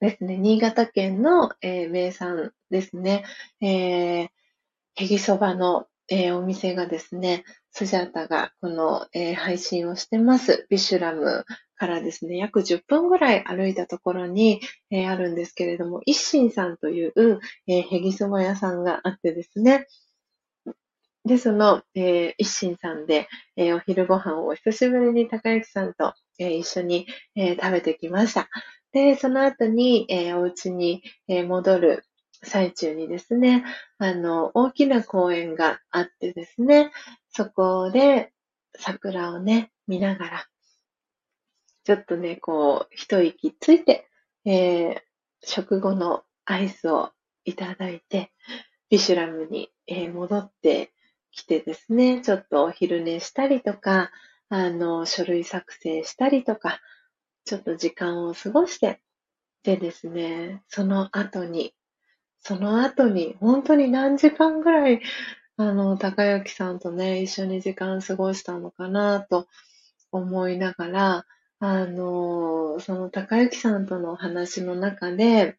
[0.00, 3.24] ですね、新潟県の、え名産ですね、
[3.60, 4.28] えー
[4.94, 10.66] へぎそばの、えー、お店がですね、スジャータがこの、えー、配信をしてます。
[10.68, 11.44] ビシュラム
[11.76, 14.60] からですね、約10分ぐらい歩いたところに、
[14.90, 19.86] えー、あるんですけれども、一心さんという、えー、へぎそば屋さんがあってですね、
[21.24, 27.06] で、その、えー、一心さんで、えー、お昼ご飯を久しぶりに高之さんと、えー、一緒に、
[27.36, 28.48] えー、食べてきました。
[28.92, 32.04] で、その後に、えー、お家に、えー、戻る、
[32.42, 33.64] 最中にですね、
[33.98, 36.92] あの、大きな公園があってですね、
[37.30, 38.32] そこで
[38.76, 40.46] 桜をね、見ながら、
[41.84, 44.08] ちょっとね、こう、一息ついて、
[44.44, 45.00] えー、
[45.42, 47.10] 食後のアイスを
[47.44, 48.32] いただいて、
[48.90, 50.92] ビシュラムに、えー、戻って
[51.30, 54.10] きてですね、ちょっとお昼寝したりとか、
[54.48, 56.80] あの、書類作成したりとか、
[57.44, 59.00] ちょっと時間を過ごして、
[59.64, 61.74] でですね、その後に
[62.42, 65.00] その後に、本当に何時間ぐらい、
[65.56, 69.46] あの、高之さんとね、一緒に時間過ごしたのかなと
[70.10, 71.26] 思いながら、
[71.60, 75.56] あの、その高之さんとの話の中で、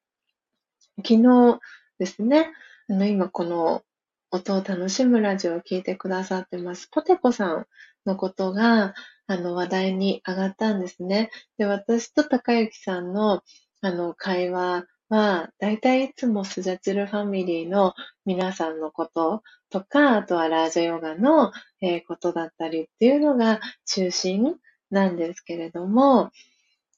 [0.98, 1.60] 昨日
[2.00, 2.52] ですね、
[2.90, 3.84] あの、今この
[4.32, 7.68] 音を楽しむラジオを聞いてくださってます、ポテコさん
[8.06, 8.94] のことが、
[9.28, 11.32] あの、話題に上がったんですね。
[11.58, 13.42] で、私と高之さんの、
[13.82, 14.84] あの、会話
[15.14, 17.94] は、だいたいつもスジャチルファミリーの
[18.26, 24.56] 皆さんのこととか、あとはラージャヨガの、え、ことだったりっていうのが中心
[24.90, 26.32] なんですけれども、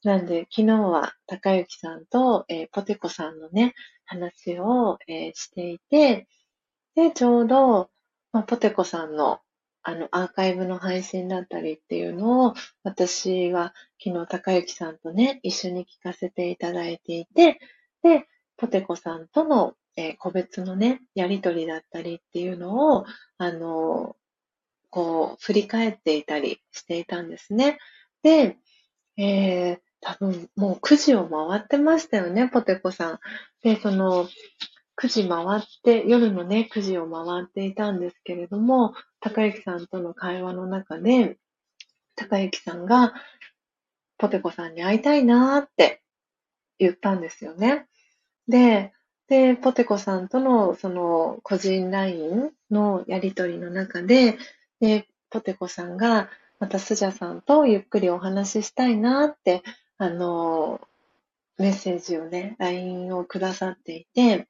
[0.02, 3.74] なんで、昨日は高幸さんと、えー、ポテコさんのね、
[4.06, 6.26] 話を、えー、していて、
[6.94, 7.90] で、ちょうど、
[8.32, 9.40] まあ、ポテコさんの
[9.88, 13.72] あの、アーカイブの配信だったりっていうのを、私は
[14.02, 17.60] 昨日高幸さんとね、一緒に聞かせていただいていて、
[18.06, 23.04] で、ポテコさんとの、えー、個別のね、やりとりだったりっていうのを、
[23.38, 24.16] あの
[24.90, 27.78] こう、振り返っていたりしていたんですね。
[28.22, 28.56] で、
[29.16, 33.18] えー、多分もう9時を回ってましたよね、ポテコさん。
[33.62, 34.28] で、その、
[35.02, 41.36] 9時回って、夜のね、9時を回っていたんですけれども、高之さんとの会話の中で、
[42.14, 43.12] 高之さんが、
[44.18, 46.02] ポテコさんに会いたいなーって
[46.78, 47.86] 言ったんですよね。
[48.48, 48.92] で、
[49.28, 54.38] で、ポテコさんとのその個人 LINE のやりとりの中で、
[54.80, 59.62] で、ポテコさんが、またスジャさんとゆっくりお話ししたいなって、
[59.98, 60.80] あの、
[61.58, 64.48] メッセージをね、LINE をくださっていて、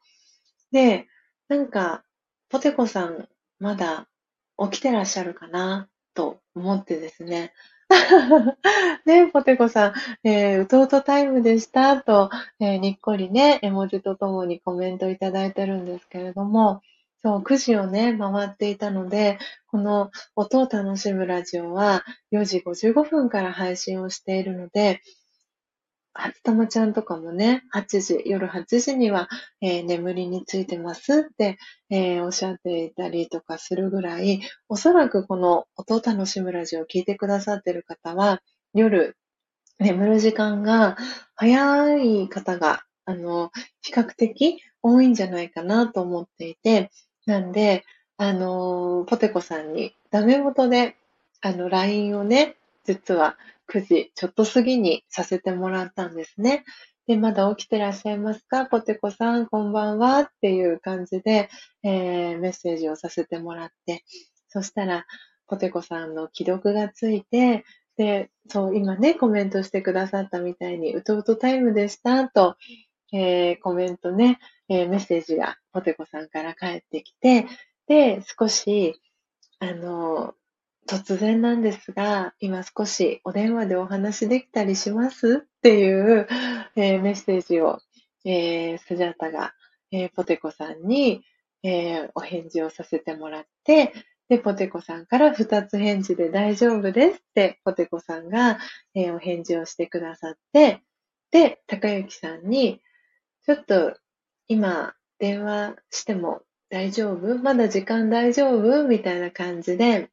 [0.72, 1.06] で、
[1.48, 2.04] なんか、
[2.48, 3.28] ポテコさん、
[3.58, 4.08] まだ
[4.58, 7.52] 起きてらっしゃるかなと思ってですね、
[9.06, 9.94] ね、ポテコさん、
[10.24, 16.82] えー、うとうとタイムでしたと、えー、にっこりね、絵文字とともにコメントいただいてるんですけれども、
[17.22, 19.38] そう、9時をね、回っていたので、
[19.68, 25.00] この音を楽しむラジオは4時55分から配信をしているので、
[26.18, 29.28] 初玉ちゃんとかもね、8時、夜8時には、
[29.60, 31.58] えー、眠りについてますって、
[31.90, 39.16] えー、おっしゃっていたりとかするぐらい、おそらくこの音を楽しむラジオを聞いてくださってる方は、夜
[39.78, 40.96] 眠る時間が
[41.34, 43.50] 早い方が、あの、
[43.82, 46.90] 比較的多いんじゃないかなと思っていて、
[47.26, 47.84] なんで、
[48.16, 50.96] あの、ポテコさんにダメ元で、
[51.42, 53.36] あの、LINE をね、実は
[53.72, 56.64] 9時ちょっと過ぎにさせてもらったんですね。
[57.06, 58.66] で、まだ起きてらっしゃいますか？
[58.66, 61.48] ポテコさん、こんばんはっていう感じで、
[61.84, 64.04] えー、メッセージをさせてもらって、
[64.48, 65.06] そしたら、
[65.46, 67.64] ポテコさんの既読がついて、
[67.96, 72.56] で、そう、今ね、コメントしてくださったみたいに、うとうとタイムでしたと、
[73.12, 77.46] えー、コメントね、えー、メッセージがポテコさんから返ってきて、
[77.86, 79.00] で、少し、
[79.60, 80.34] あの、
[80.88, 85.44] 突然なんですが、今少しお電話でお話できたりします？
[85.46, 86.28] っていう、
[86.76, 87.80] えー、メッセージを、
[88.24, 89.54] えー、スジャータが、
[89.90, 91.22] えー、ポテコさんに、
[91.62, 93.92] え、お返事をさせてもらって、
[94.28, 98.58] で、ポテコさんから二つ返事で大丈夫ですって、ポテコさんが、
[98.94, 100.82] え、お返事をしてくださって、
[101.32, 102.80] で、高幸さんに、
[103.44, 103.96] ちょっと
[104.48, 107.36] 今電話しても大丈夫？
[107.36, 108.86] まだ時間大丈夫？
[108.86, 110.10] みたいな感じで、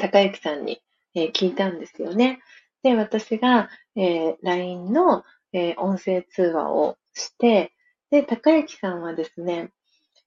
[0.00, 0.80] 高幸さんに、
[1.14, 2.40] えー、聞いたんですよね。
[2.82, 7.72] で、私が、えー、LINE の、えー、音声通話をして、
[8.10, 9.70] で、高幸さんはですね、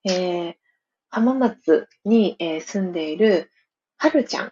[0.05, 0.55] えー、
[1.09, 3.49] 浜松に、えー、住んでいる
[3.97, 4.51] はるちゃん。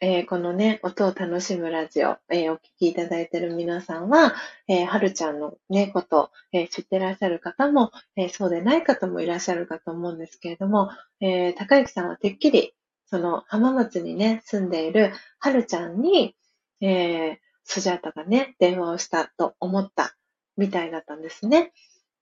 [0.00, 4.34] えー、このね、音を楽しむラジオ、えー、お聞きいただいている皆さんは、
[4.68, 12.74] えー、はるちゃんのね、こと、えー、知ってらっしゃる方も、えー、そうでない方もいらっしゃるかと思うんですけれども、えー、高幸さんはてっきり、
[13.06, 16.34] その浜松にね、住んでいるはるちゃんに、
[16.80, 20.16] えー、スジャータがね、電話をしたと思った
[20.56, 21.72] みたいだったんですね。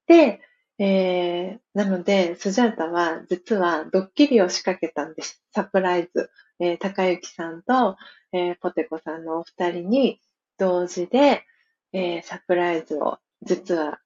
[0.06, 0.40] で、
[0.78, 5.43] えー、なので、スジャータは実はドッキリを仕掛けたんです。
[5.55, 6.31] サプライズ。
[6.61, 7.97] えー、高幸さんと、
[8.32, 10.20] えー、ポテコさんのお二人に
[10.59, 11.44] 同時で、
[11.93, 14.01] えー、サプライズを実は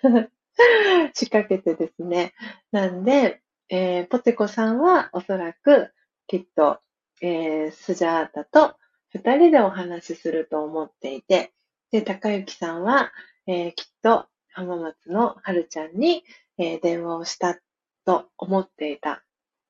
[1.14, 2.34] 仕掛けてですね。
[2.70, 5.92] なんで、えー、ポテコさんはおそらく
[6.32, 6.80] きっと、
[7.20, 8.74] えー、スジャータと
[9.10, 11.52] 二人でお話しすると思っていて、
[11.90, 13.12] で、高幸さんは、
[13.46, 16.24] えー、きっと浜松の春ちゃんに、
[16.56, 17.58] えー、電話をした
[18.06, 19.22] と思っていた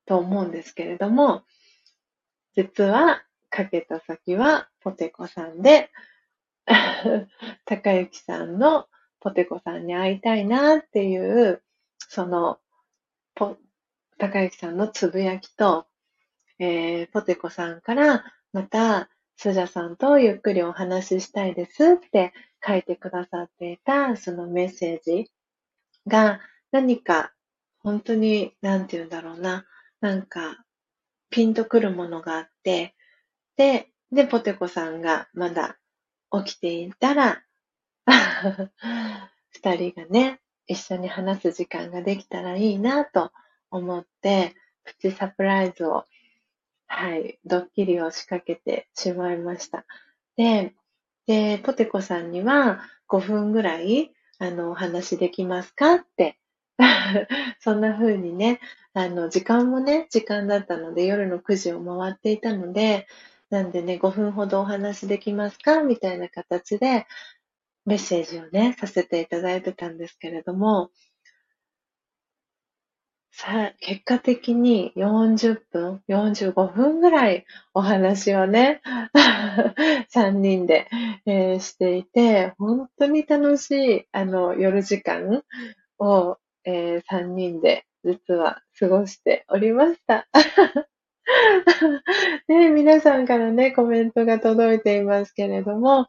[0.05, 1.43] と思うんですけれども、
[2.55, 5.91] 実はかけた先はポテコさんで、
[7.65, 8.87] 高幸さんの
[9.19, 11.61] ポテコさんに会いたいなっていう、
[11.97, 12.61] その、
[13.35, 13.57] ポ、
[14.17, 15.87] 高幸さんのつぶやきと、
[16.59, 22.33] えー、ポテコさんからまたスジャさんとゆっくりお話ししたいですって
[22.65, 25.31] 書いてくださっていたそのメッセージ
[26.07, 26.39] が
[26.71, 27.33] 何か
[27.83, 29.65] 本当に、なんて言うんだろうな、
[29.99, 30.65] なんか
[31.29, 32.95] ピンとくるものがあって、
[33.57, 35.77] で、で、ポテコさんがまだ
[36.31, 37.43] 起きていたら、
[39.51, 43.31] 二人がね、一緒に話す時間ができたらいいなと
[43.69, 44.55] 思って、
[44.85, 46.05] プチサプライズを
[46.95, 49.83] はい、ドッキリを仕掛けてしまいました。
[50.37, 50.75] で、
[51.25, 56.37] で、ポテコさんには5分ぐらい、あの、お話できますかって
[57.59, 58.59] そんな風にね、
[58.93, 63.07] あの、時間もね、時間だったので、夜の9時を回っていたので、
[63.49, 67.07] なんでね、5分ほどお話できますかみたいな形で、
[67.85, 70.91] メッセージをね、させていただいてたんですけれども、
[73.35, 78.79] さ、結果的に40分、45分ぐらいお話をね、
[80.13, 80.87] 3人で、
[81.25, 85.43] えー、していて、本当に楽しい、あの、夜時間
[85.97, 90.27] を、えー、3人で実は過ごしておりました。
[92.47, 96.07] ね、皆さんからね、コメントが届いていますけれども、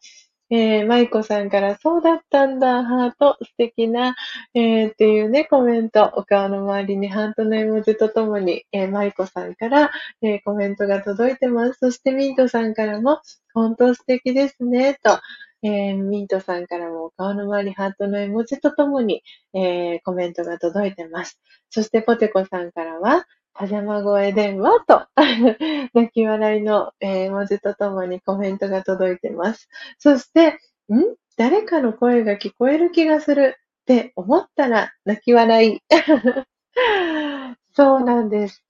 [0.50, 4.14] えー、イコさんから、そうだったんだ、ハート、素敵な、
[4.54, 9.90] えー、っていうね、コメント、お顔の周りにハートの絵文字とともに、えー、イコさんから、
[10.22, 11.78] えー、コメントが届いてます。
[11.80, 13.20] そしてミントさんからも、
[13.54, 15.18] 本当素敵ですね、と、
[15.62, 19.22] えー、ミントさんからもお顔の周りハートの絵文字とともに、
[19.54, 21.40] えー、コメントが届いてます。
[21.70, 25.06] そしてポテコさんからは、パジャマ声電話と
[25.94, 29.68] 泣き笑いの、えー、文字とともにコメントが届いてます。
[29.98, 30.58] そして、
[30.92, 31.14] ん？
[31.36, 35.80] 誰かの声が聞こえる気がするって思ったら泣き笑い。
[37.76, 38.64] そうなんです。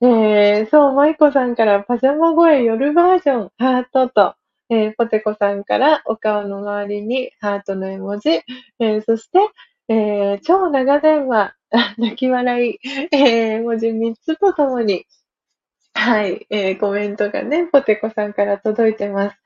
[0.00, 4.36] えー、そう、舞子さんからパジャマ声夜バージョン、ハートと、
[4.70, 9.40] えー、ポテコさんからお顔の周りにハートの絵文字、えー、そして、
[9.88, 11.54] えー、超長電話、
[11.98, 12.78] 泣き笑い、
[13.12, 15.06] えー、文字3つとともに、
[15.94, 19.36] はい、えー、コメントがね、ポテコさんから届いてます。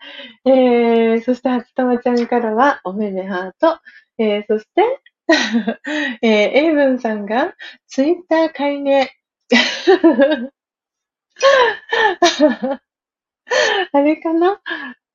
[0.44, 3.78] えー、そして、初玉ちゃんからは、おめめハート、
[4.18, 5.00] えー、そして、
[6.22, 7.54] えー、エイブンさんが、
[7.86, 9.06] ツイッター解明。
[13.92, 14.60] あれかな？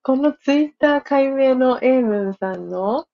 [0.03, 3.07] このツイッター解明のエイブンさんの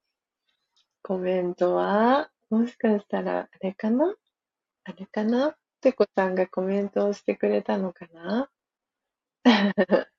[1.03, 4.15] コメントは、もしかしたら、あれかな？
[4.85, 5.55] あれかな？
[5.81, 8.49] てこさんがコメントをしてくれたのかな？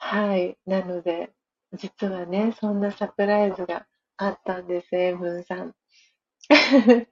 [0.00, 0.56] はい。
[0.64, 1.32] なので、
[1.72, 3.86] 実はね、そんなサプライズが
[4.16, 5.74] あったんです、エブンさん。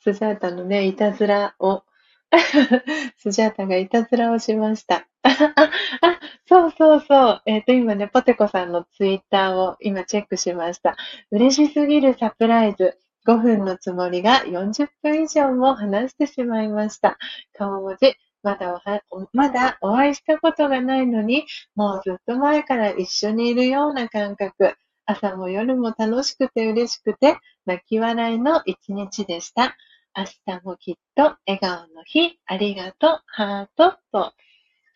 [0.00, 1.84] スジャータのね、いたずらを
[3.18, 5.07] スジャータがいたずらをしました。
[5.22, 7.42] あ、そうそうそう。
[7.46, 10.96] えっ、と、今ね、ポテコさんのツイッターを今チェックしました。
[11.30, 12.98] 嬉しすぎるサプライズ。
[13.26, 17.18] 5分のつもりが40分以上も話してしまいました。
[17.52, 18.14] 顔文字。
[18.42, 24.76] まだおは、まだお会いしたことがないのに、もうずっと前から一緒にいるような感覚。
[25.04, 27.36] 朝も夜も楽しくて嬉しくて、
[27.66, 29.76] 泣き笑いの一日でした。
[30.16, 34.32] 明日もきっと笑顔の日、ありがとう、ハートと、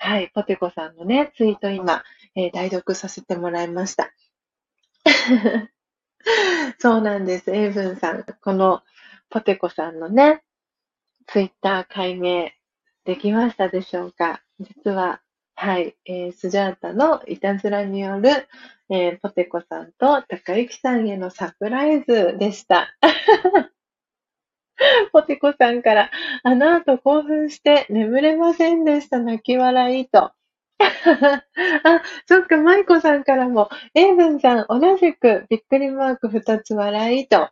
[0.04, 2.02] はい、ポテコさんのね、ツイート今、
[2.34, 4.10] えー、代読させてもらいました。
[6.80, 8.24] そうなんです、エイブンさん。
[8.24, 8.82] この
[9.30, 10.42] ポテコさんのね、
[11.28, 12.50] ツイッター解明
[13.04, 14.42] できましたでしょうか？
[14.58, 15.20] 実は、
[15.54, 18.48] はい、えー、スジャータのいたずらによる、
[18.90, 22.88] えー、ポテコさんと高之さんへのサプライズでした。
[25.12, 26.10] ポテコさんから、
[26.42, 30.32] あの後興奮して眠れませんでした、泣き笑いと。
[31.84, 37.50] あ、そっか、マイコさんからも、エイブンさん、同じく、びっくりマーク二つ笑いと、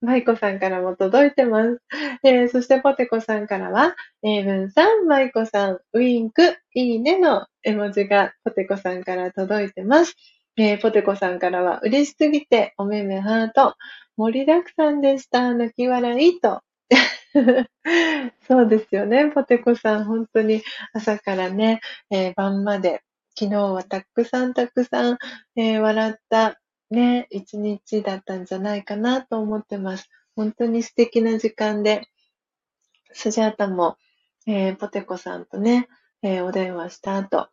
[0.00, 1.80] マイコさんからも届いてます。
[2.22, 10.14] えー、そしてポテコさんからは、エイブンさん、マイコさん、ウインク、いいねの絵文字がポテコさんから届いてます。
[10.56, 13.74] えー、ポテコさんからは、嬉しすぎて、おめめハート、
[14.16, 16.60] 盛りだくさんでした、泣き笑いと、
[18.46, 19.30] そうですよね。
[19.30, 20.62] ポテコさん、本当に
[20.92, 23.02] 朝からね、えー、晩まで、
[23.38, 25.18] 昨日はたくさんたくさん、
[25.56, 26.60] えー、笑った
[26.90, 30.08] ね、一日だったんじゃないかなと思ってます。
[30.34, 32.08] 本当に素敵な時間で、
[33.12, 33.96] スジャータも、
[34.46, 35.88] えー、ポテコさんとね、
[36.22, 37.48] えお電話した後、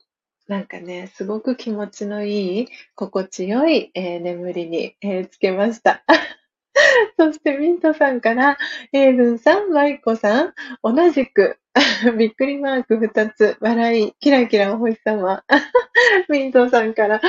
[0.47, 6.03] なんかね、すごく気持ちのいい、心地よい、え眠りに、えつけました。
[7.17, 8.57] そしてミントさんから、
[8.93, 10.53] エイブンさん、マイコさん、
[10.83, 11.57] 同じく、
[12.17, 15.43] びっくりマーク二つ、笑い、キラキラお星様。
[16.29, 17.21] ミントさんから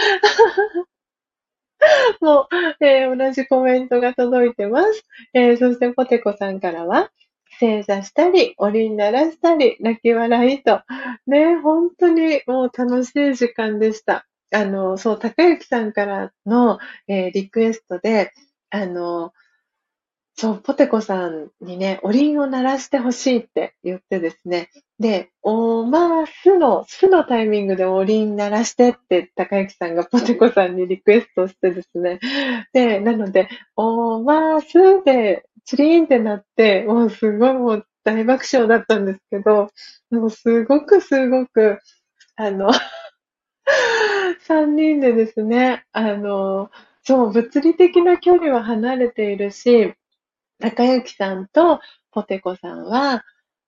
[2.21, 2.49] も
[2.81, 5.05] う、えー、同じコメントが届いてます。
[5.35, 7.11] えー、そしてポテコさんからは、
[7.59, 10.83] 正座したり、おりん鳴らしたり、泣き笑いと。
[11.27, 14.27] ね、本当にもう楽しい時間でした。
[14.53, 16.79] あの、そう、高之さんからの、
[17.09, 18.33] えー、リクエストで、
[18.71, 19.33] あの、
[20.39, 24.69] そう、ポテコさんにね、おりんを鳴らしてほしいって言ってですね。
[24.99, 32.21] で、おま、すの、すのタイミングでおりん鳴らしてって高之さんがポテコさんにリクエストしてですね。
[32.75, 39.71] で、なので、おま、すで、チリーンってなって、もうすごいもう大爆笑だったんですけど、
[40.11, 41.79] もうすごくすごく、
[42.37, 42.71] あの
[44.41, 46.71] 三人でですね、あの、
[47.03, 49.95] そう、物理的な距離は離れているし、
[50.61, 51.81] 高之さんと
[52.11, 53.25] ポテコさんは、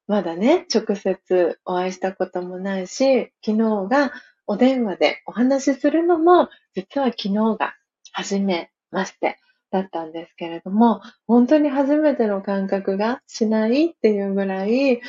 [0.07, 4.13] まだね、直接お会いしたこともないし、昨日が
[4.47, 7.75] お電話でお話しするのも、実は昨日が
[8.13, 9.39] 初めまして
[9.71, 15.03] だったんですけれども、本当に初めての感覚がしないっていうぐらい、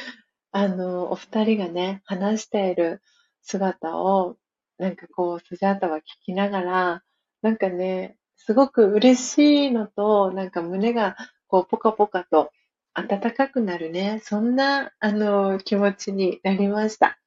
[0.51, 3.01] あの、お二人がね、話している
[3.41, 4.35] 姿を、
[4.77, 7.03] なんかこう、スジャータは聞きながら、
[7.41, 9.37] なんかね、すごく嬉し
[9.67, 11.15] いのと、なんか胸が
[11.49, 12.51] こう、ポカポカと
[12.93, 17.19] 暖かくなるね、そんな、あの、気持ちになりました。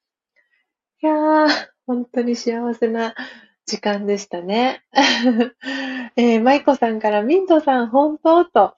[1.01, 1.47] いやー、
[1.85, 3.13] 本当に幸せな
[3.65, 4.83] 時間でしたね。
[6.15, 8.75] えー、マイコさんからミントさん本当と、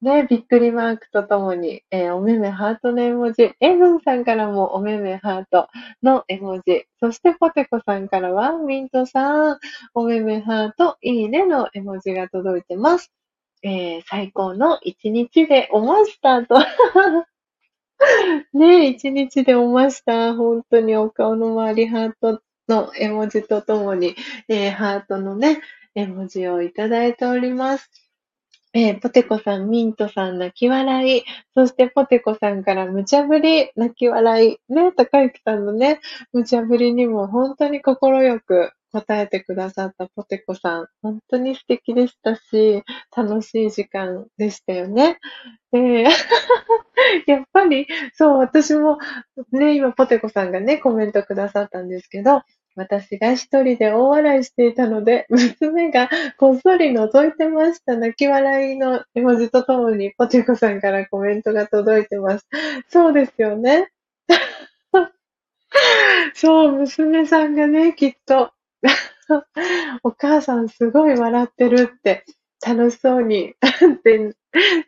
[0.00, 5.68] ね、びっくりマークとともに、えー、おめめハートの絵文字、エブンさんからもおめめハート
[6.02, 9.58] の絵文字、そしてポテコさんからは、ミントさん、
[9.94, 13.12] おめめハート、いいねの絵文字が届いてます。
[13.64, 16.56] えー、最高の一日でおましたと
[18.52, 20.34] ねえ、一日でおました。
[20.34, 24.16] 本当にお顔の周りハートの絵文字とともに、
[24.48, 25.62] えー、ハートのね、
[25.94, 27.90] 絵文字をいただいております。
[28.74, 31.22] えー、ポテコさん、ミントさん、泣き笑い。
[31.54, 34.58] そして、ポテコさんから無茶ぶり、泣き笑い。
[34.68, 36.00] ね、高之さんのね、
[36.32, 40.86] 無茶ぶりにも本当に心よく答えてくださったポテコさん。
[41.02, 42.84] 本当に素敵でしたし、
[43.16, 45.18] 楽しい時間でしたよね。
[45.72, 46.06] えー、
[47.26, 48.98] やっぱり、そう、私も、
[49.50, 52.42] ね、今、ポテコさんがね、コメントくださったんですけど、
[52.76, 56.08] 私が一人で大笑いしていたので、娘が
[56.38, 57.96] こっそり覗いてました。
[57.96, 62.46] 泣き笑いの絵文字とともに、ポテコさんからコメントが届いてます。
[62.88, 63.90] そうですよね。
[66.34, 68.52] そう、娘さんがね、きっと、
[70.04, 72.24] お母さんすごい笑ってるって、
[72.66, 74.34] 楽しそうにって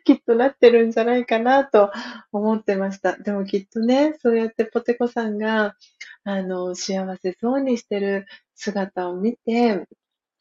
[0.03, 1.91] きっとなってるんじゃないかなと
[2.31, 3.17] 思ってました。
[3.17, 5.75] でもきっとね、そうやってポテコさんが、
[6.23, 8.25] あの、幸せそうにしてる
[8.55, 9.85] 姿を見て、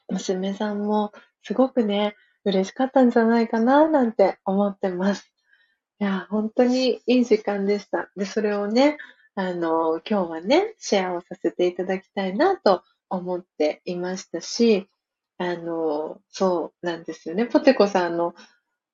[0.09, 1.13] 娘さんも
[1.43, 5.31] すごくね、嬉しかったんじゃないかな、なんて思ってます。
[6.01, 8.11] いや、本当にいい時間でした。
[8.17, 8.97] で、それをね、
[9.35, 14.89] あの、今日はね、シェアをさせていただきたいなと思っていましたし、
[15.39, 17.47] あの、そうなんですよね。
[17.47, 18.35] ポテコさんの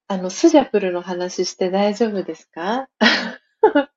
[0.09, 2.89] あの、スジャプルの話して大丈夫ですか？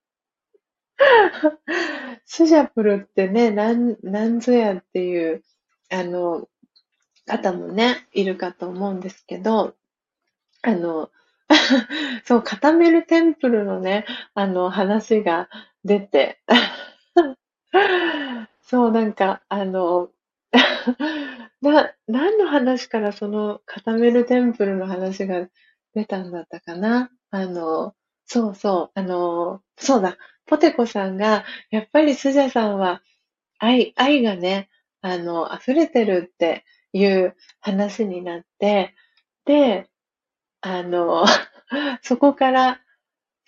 [2.26, 5.44] スジャプルってね、なん、なんぞやっていう、
[5.92, 6.48] あの、
[7.26, 9.76] 方もね、いるかと思うんですけど、
[10.64, 11.10] あの、
[12.26, 14.06] そう、固めるテンプルのね、
[14.36, 15.50] あの、話が
[15.86, 16.42] 出て、
[18.68, 20.10] そう、なんか、あの、
[21.62, 25.48] な、何の話からその固めるテンプルの話が
[25.94, 27.12] 出たんだったかな？
[27.30, 27.94] あの、
[28.26, 30.18] そうそう、あの、そうだ、
[30.48, 33.04] ポテコさんが、やっぱりスジャさんは、
[33.60, 34.70] 愛、愛がね、
[35.02, 38.96] あの、溢れてるっていう話になって、
[39.46, 39.90] で、
[40.62, 41.26] あの、
[42.04, 42.82] そこから、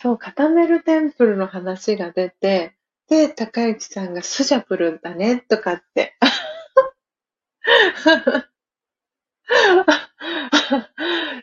[0.01, 2.76] そう、固めるテンプルの話が出て、
[3.09, 6.15] で、高之さんがスジャプルだね、とかって。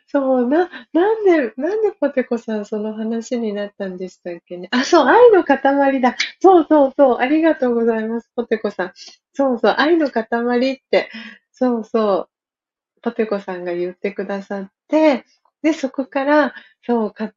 [0.06, 4.68] そう、な、なんで、なんでポテコさんその話になったんでしたっけね。
[4.72, 6.16] あ、そう、愛の塊だ。
[6.40, 8.92] そうそうそう、ありがとうございます、ポテコさん。
[9.32, 10.22] そうそう、愛の塊
[10.72, 11.10] って、
[11.52, 12.28] そうそ
[12.96, 15.24] う、ポテコさんが言ってくださって、
[15.62, 16.54] で、そこから、
[16.86, 17.32] そう、か、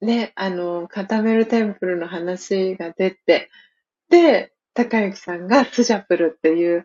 [0.00, 3.50] ね、あの、固めるテンプルの話が出て、
[4.10, 6.84] で、高之さんがスジャプルっていう、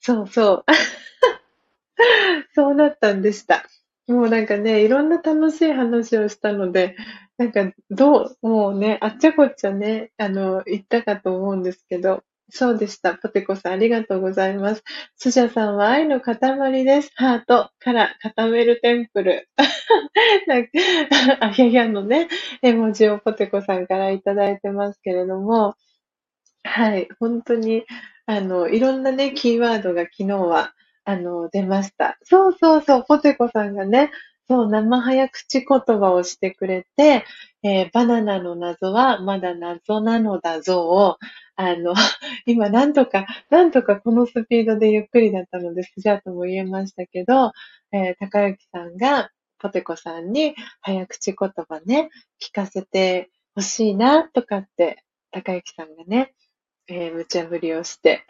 [0.00, 0.64] そうそう、
[2.54, 3.64] そうなったんでした。
[4.06, 6.96] もうなんかね、いろんな楽しい話をしたので、
[7.38, 13.14] なんかどう、もうね、あっちゃこっちゃね、あの、言ったかと思うんですけど、そうでした。
[13.14, 14.82] ポテコさん、ありがとうございます。
[15.16, 16.36] スジャさんは愛の塊
[16.84, 17.12] です。
[17.14, 19.48] ハートから固めるテンプル。
[20.46, 20.70] なんか
[21.40, 22.28] あややのね、
[22.62, 25.74] 絵文字をポテコさんからいただいてますけれども、
[26.64, 27.84] はい、本当に、
[28.26, 30.74] あの、いろんなね、キーワードが昨日は
[31.04, 32.18] あの、出ました。
[32.22, 34.10] そうそうそう、ポテコさんがね、
[34.50, 35.66] そう、生早口言
[36.00, 37.24] 葉をしてくれて、
[37.62, 41.18] えー、バナナの謎はまだ謎なのだぞを、
[41.54, 41.94] あの、
[42.46, 47.52] 今なんとか、なんとかこのスピードでゆっくりだったので、スジャートも言えましたけど、
[47.92, 52.10] えー、高之さんがポテコさんに早口言葉ね、
[52.42, 56.34] 聞かせてほしいな、とかって、高之さんがね、
[56.88, 58.24] えー、無茶ぶりをして。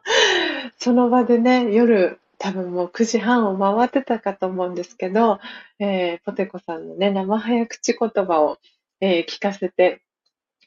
[0.78, 5.38] その場でね、夜、多分もう9時半を回ってたかと思うんですけど、
[5.78, 8.58] えー、ポテコさんのね、生早口言葉を、
[9.00, 10.02] えー、聞かせて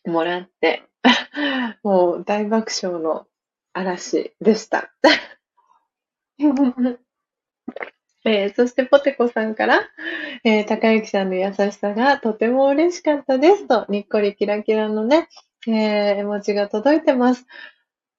[0.06, 0.84] もらって、
[1.84, 3.28] もう大爆笑の
[3.74, 4.94] 嵐でした。
[8.24, 9.82] えー、そしてポテコさんから、
[10.46, 15.28] えー、高之さんの優しさがとても嬉しかったですと、にっこりキラキラのね、
[15.68, 15.74] えー、
[16.20, 17.46] 絵文字が届いてます。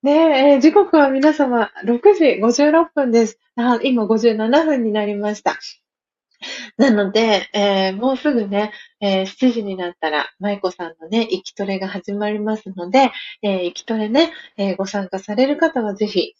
[0.02, 3.38] ねえ、時刻は皆様6時56分です。
[3.56, 5.58] あ今57分になりました。
[6.76, 13.10] なので、えー、もうすぐね、えー、7時になったら、舞子さんのね、生きトレが始まりますので、
[13.42, 16.34] えー、生きトレね、えー、ご参加される方はぜひ、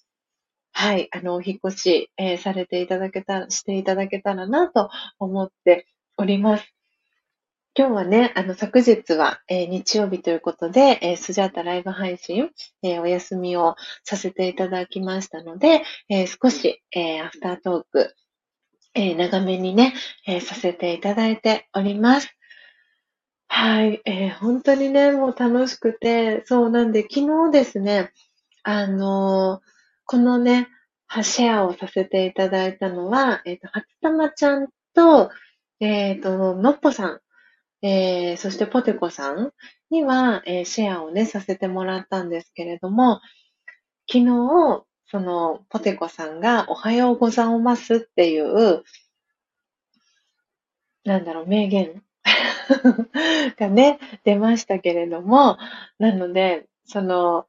[0.73, 5.87] はい、あの、お引越し、えー、されていただけた、していただけたらなと思って
[6.19, 6.76] おります。
[7.79, 12.51] 今日はね、あの、昨日は、えー、日曜日ということで、えー、スジャータライブ配信、
[12.83, 18.15] えー、お休みをさせていただきましたので、え少し、えアフタートーク、
[18.95, 19.93] え長めにね、
[20.27, 22.35] えさせていただいております。
[23.49, 28.11] はい、え、本当にね、もう楽しくて、そうなんで、昨日ですね、
[28.63, 29.61] あの
[30.07, 30.69] このね、
[31.23, 35.31] シェアをさせていただいたのは、えっ、と、初玉ちゃんと、
[35.81, 37.21] えっ、と、のっぽさん、
[37.87, 39.53] えー、そしてポテコさん
[39.91, 43.21] には、えーシェアをね、させてもらったんですけれども、
[44.11, 48.83] 昨日、その、ポテコさんがおはようございますっていう、
[51.05, 52.03] なんだろう、名言
[53.57, 55.57] がね、出ましたけれども、
[56.01, 57.47] なので、その、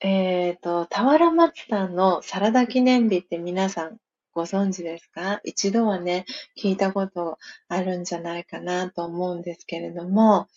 [0.00, 3.98] えっ、と、俵町さんのサラダ記念日って皆さん
[4.32, 5.40] ご存知ですか？
[5.44, 6.24] 一度はね、
[6.56, 7.38] 聞いたこと
[7.68, 10.48] あるんじゃないかなと思うんですけれども、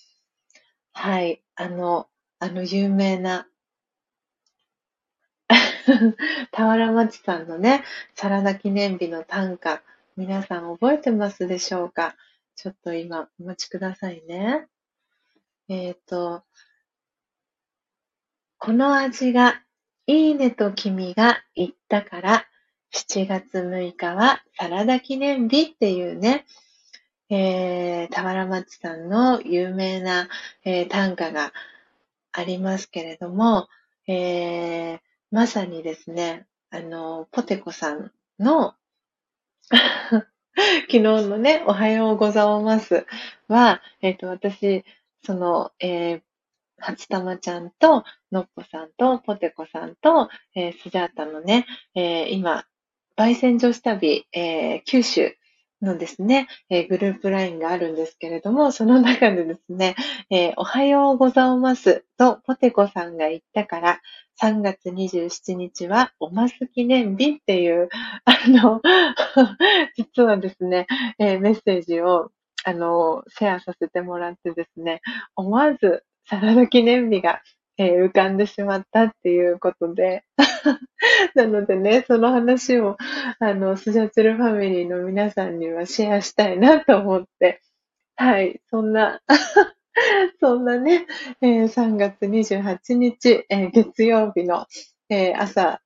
[0.94, 2.08] はい、あの、
[2.40, 3.48] あの有名な
[6.52, 7.84] 俵町さんのね、
[8.16, 9.84] サラダ記念日の短歌、
[10.18, 12.16] 皆さん覚えてますでしょうか？
[12.56, 14.68] ちょっと今、お待ちくださいね。
[15.68, 16.44] えっ、ー、と、
[18.58, 19.62] この味が
[20.08, 22.48] いいねと君が言ったから、
[22.96, 26.46] 7月6日はサラダ記念日っていうね、
[27.30, 30.30] えー、田原町さんの有名な、
[30.64, 31.52] えー、短歌が
[32.32, 33.68] ありますけれども、
[34.08, 35.00] えー、
[35.30, 38.76] まさにですね、あの、ポテコさんの
[39.70, 40.24] 昨
[40.88, 43.06] 日のね、おはようございます
[43.50, 44.86] は、えっ、ー、と、私、
[45.26, 46.22] その、えー、
[46.78, 52.66] 初玉ちゃんと、のっぽさんと、ポテコさんと、えー、スジャータのね、えー、今、
[53.18, 55.36] 焙煎女子旅、えー、九州
[55.82, 59.96] のですね、えー、グループ LINE があるんですけれども、その中でですね、
[60.30, 64.02] えー、おはようございますとポテコさんが言ったから、
[64.42, 67.90] 3月27日はおます記念日っていう、
[68.26, 68.82] あの、
[69.96, 70.88] 実はですね、
[71.20, 72.32] えー、メッセージを、
[72.66, 75.02] あの、シェアさせてもらってですね、
[75.36, 77.42] 思わずサラダ記念日が、
[77.78, 80.24] えー、浮かんでしまったっていうことで、
[81.36, 82.98] なのでね、その話を、
[83.40, 87.62] あの、スジャチルファミリーの皆さんにはシェアしたいなと思って、
[88.16, 89.22] はい、そんな
[90.40, 91.06] そんなね、
[91.42, 94.66] えー、3月28日、えー、月曜日の、
[95.10, 95.82] えー、朝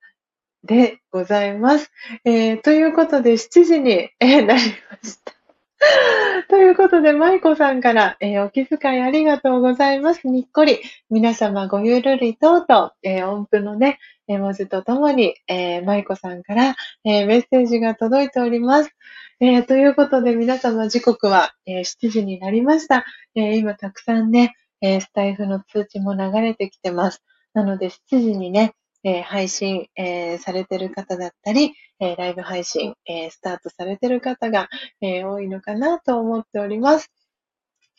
[0.64, 1.92] でございます。
[2.26, 4.62] えー、ということで7時に、え、なり
[4.92, 5.39] ました。
[6.50, 10.28] ということで、舞子さんから、えー、お気遣いありがとうございます。
[10.28, 10.80] にっこり。
[11.10, 16.76] 皆様ごゆるりとうと、えー、音符のね、絵文字とともに、えー、舞子さんから、
[17.06, 18.92] え、メッセージが届いております。
[19.40, 23.06] え、ということで、皆様時刻は、え、7時になりました。
[23.36, 27.24] え、今たくさんね、え、スタイフの通知も流れてきてます。
[27.54, 28.74] なので、7時にね、
[29.04, 34.70] えー、配信、えー、されてる方だったり、えー、ライブ配信、えスタートされてる方が、
[35.02, 37.12] え多いのかなと思っております。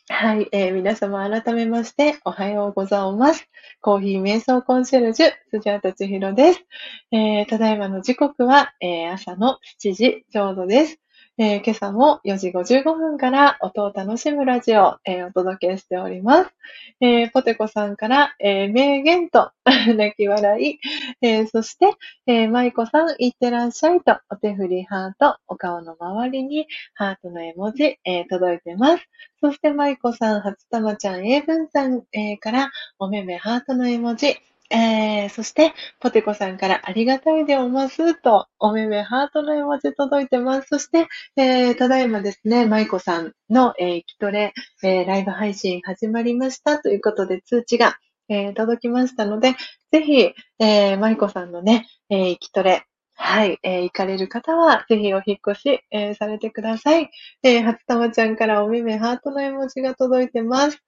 [0.07, 3.47] はい、え、皆様改めましておはようございます。
[3.79, 6.65] コーヒー瞑想コンシェルジュ、辻畑千尋です。
[7.11, 10.99] え、ただいまの時刻は、え、朝の7時ちょうどです。
[11.43, 16.51] えー、今朝も4時55分から音を楽しむラジオを、えー、お届けしております。
[16.99, 20.79] えー、ポテコさんから、え名言と 泣き笑い、
[21.23, 21.95] えそして、
[22.27, 29.09] えー、マイコさんいってらっしゃいとお手振りハート、お顔の周りにハートの絵文字、え届いてます。
[29.39, 32.69] そして、マイコさん、初玉ちゃん、英文さん、えから
[32.99, 34.37] おめめハートの絵文字、
[34.71, 40.67] えー、そして、ポテコさんからありがたいでおますと、おめめハートの絵文字届いてます。
[40.69, 44.53] そして、えー、ただいまですね、マイコさんの、えー、キトレ、
[44.83, 47.97] えー、ライブ配信始まりましたということで通知が、
[48.29, 49.55] え、届きましたので、
[49.91, 52.85] ぜひ、えー、マイコさんのね、えー、キトレ、
[53.15, 57.09] はい、えー、行かれる方は、ぜひお引越し、えー、されてください。
[57.43, 60.81] えー、初玉ちゃんからおめめハートの絵文字が届いてます。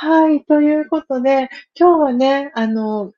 [0.00, 3.12] はい、ということで、今日はね、あの、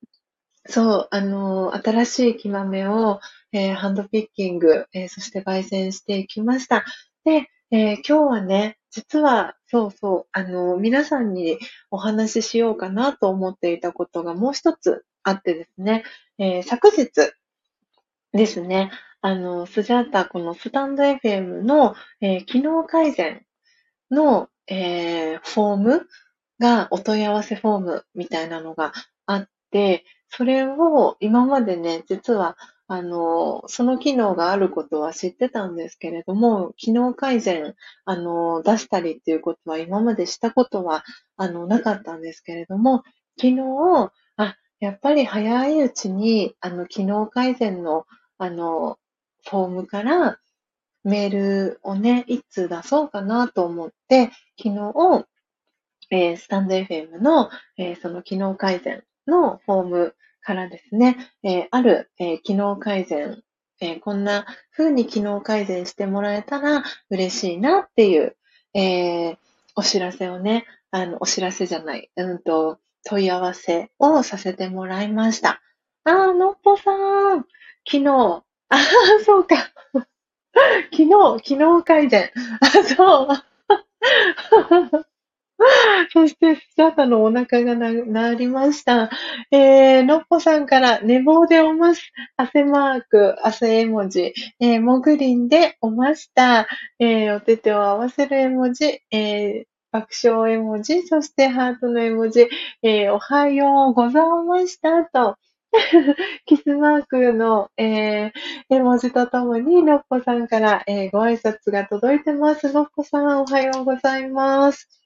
[0.67, 3.21] そう、あの、新しい木豆を、
[3.53, 6.87] えー、ハンドピッキング、えー、そして焙煎していきました。
[7.23, 11.59] で、えー、今日はね、実は、そうそう、あの、皆さんに
[11.91, 16.05] お話ししようかなと思っていたことがもう一つあってですね、
[16.39, 17.11] え昨日
[18.33, 18.91] ですね、
[19.21, 23.45] あの、スジャータ、このスタンド FM の、え機能改善
[24.11, 26.07] の、えフォーム
[26.61, 28.93] がお問い合わせフォームみたいなのが
[29.27, 32.57] あって、それを今までね、実は、
[32.89, 37.75] あの、その機能があることは知ってたんですけれども、機能改善、
[38.05, 41.05] あの、出したりっていうことは今までしたことは、
[41.37, 43.03] あの、なかったんですけれども、
[43.41, 48.07] 昨日、あ、やっぱり早いうちに、あの、機能改善の、
[48.39, 48.99] あの、
[49.49, 50.39] フォームから
[51.05, 54.31] メールをね、いつ出そうかなと思って、
[54.63, 55.27] 昨日、
[56.11, 63.43] えー、スタンド FM の、えー、その機能改善のフォームからですね、えー、ある、え機能改善、
[63.81, 64.47] えこんな
[64.77, 68.37] 風に機能改善してもらえたら嬉しいなっていう、
[68.75, 69.37] え
[69.75, 75.61] お知らせをね、あの、お知らせじゃない、うんと、問い合わせをさせてもらいました。
[76.05, 76.91] あー、のっぽさ
[77.35, 77.45] ん、
[77.87, 79.57] 昨日、あー、そうか。
[80.93, 81.09] 昨日、
[81.45, 82.31] 昨日改善。
[82.61, 83.29] あ、そう。
[86.13, 89.11] そして、スジャタのお腹がな、なりました。
[89.51, 92.13] えー、のっぽさんから、寝坊でおます。
[92.37, 96.67] 汗マーク、汗絵文字、えー、もぐりんでおました。
[96.99, 102.49] えー、お手手を合わせる絵文字、えー、爆笑絵文字、そしてハートの絵文字、
[102.83, 105.37] えー、おはようございましたと、
[106.47, 108.31] キスマークの、えー、
[108.71, 112.73] 絵文字とともに、のっぽさんから、えー、ご挨拶が届いてます。
[112.73, 115.00] のっぽさん、おはようございます。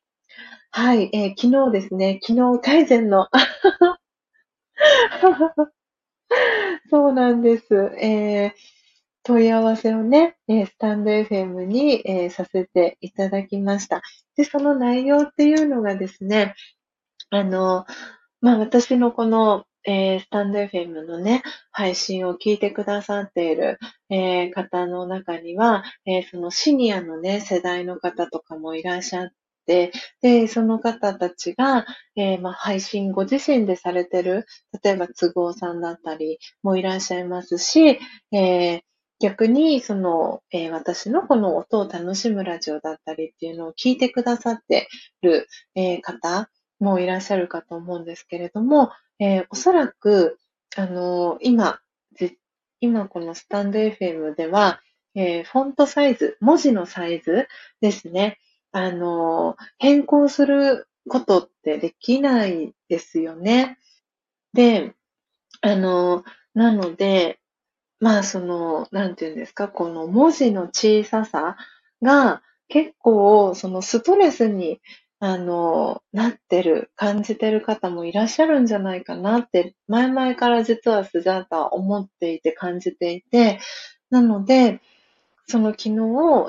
[0.77, 3.29] はい、えー、昨日ですね、昨日改善の
[6.91, 7.93] そうなんです。
[8.01, 8.53] えー、
[9.23, 14.03] 問い合わせをね、えスタンド FM に、えさせていただきました。
[14.37, 16.57] で、その内容っていうのがですね、
[17.31, 17.87] あの、
[18.41, 23.79] まあ、私のこのえー、スタンド FM のね、配信を聞いてくださっている、
[24.09, 29.93] えー、方の中には、えー、そのシニアのね、世代の方とかもいらっしゃって、で、
[30.49, 31.87] その方たちが、
[32.17, 34.47] えまあ、配信ご自身でされてる、
[34.83, 37.99] 例えば都合さんだったりもいらっしゃいますし、
[38.33, 38.83] え
[39.21, 44.89] 逆に、その、え私のこの音を楽しむラジオだったりっていうのを聞いてくださって
[45.23, 46.51] る、え方
[46.81, 50.39] もいらっしゃるかと思うんですけれども、えー、おそらく、
[50.77, 51.81] あの、今、
[52.81, 54.81] 今このスタンド FM では、
[55.15, 57.47] え、フォントサイズ、文字のサイズ
[57.81, 58.39] ですね。
[58.77, 63.79] あの変更することってできないですよね。
[64.53, 64.95] で、
[65.61, 66.25] あの
[66.55, 67.39] なので、
[68.01, 71.57] まあその、なんていうんですか、この文字の小ささ
[72.03, 74.81] が結構そのストレスに
[75.21, 83.61] あの、なってる、感じてる方もいらっしゃるんじゃないかなって、前々から実はスジャータは思っていて感じていて、
[84.11, 84.81] なので、
[85.47, 85.91] その昨日、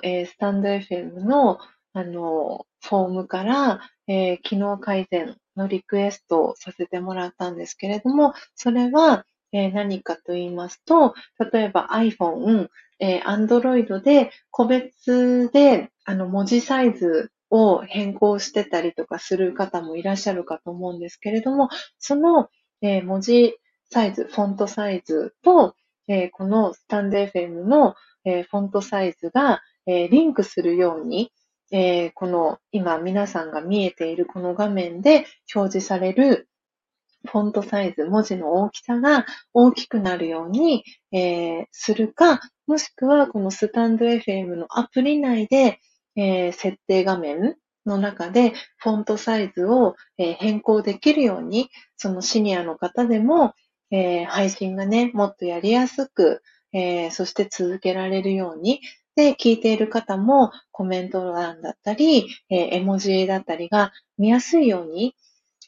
[0.04, 1.60] えー、スタンド FM の、
[1.96, 11.16] あの、フォームから、えー、機能改善のリクエストをさせてもらったんですけれども、それは、えー、何かと言いますと、
[11.54, 12.68] 例えば iPhone、
[13.00, 22.50] えー、Android で個別であの文字サイズを変更してたりとかする方もいらっしゃるかと思うんですけれども、その、
[22.82, 23.56] えー、文字
[23.90, 25.76] サイズ、フォントサイズと、
[26.10, 27.96] えー、このスタンド FM の、
[28.26, 31.32] えー、フォントサイズが、えリンクするように、
[31.78, 36.48] えこの今皆さんが見えているこの画面で表示される
[37.26, 45.80] フォントサイズ、文字の大きさが大きくなるように、えするか、もしくはこのスタンド FM のアプリ内で、
[46.16, 53.54] えー、設定画面の中でフォントサイズを、えー、変更できるように、そのシニアの方でも、
[53.92, 56.42] えー、配信がね、もっとやりやすく、
[56.74, 58.82] えそして続けられるように、
[59.16, 65.16] で、聞いている方もコメント欄だったり、え絵文字だったりが見やすいように、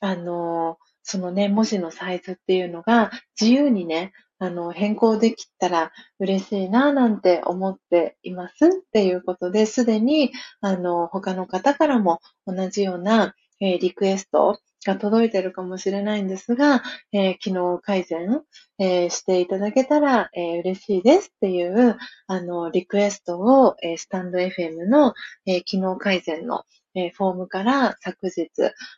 [0.02, 18.43] あのそのね、文字のサイズっていうのが自由にね、あの、変更できたら嬉しいな、なんて思っていますっていうことで、すでに、あの、他の方からも同じような、え、リクエストが届いてるかもしれないんですが、えー、機能改善、
[18.79, 21.97] えー、していただけたら、えー、嬉しいですっていう、
[22.27, 25.13] あの、リクエストを、え、スタンド FM の、
[25.45, 26.63] え、機能改善の、
[26.95, 28.49] え、フォームから昨日、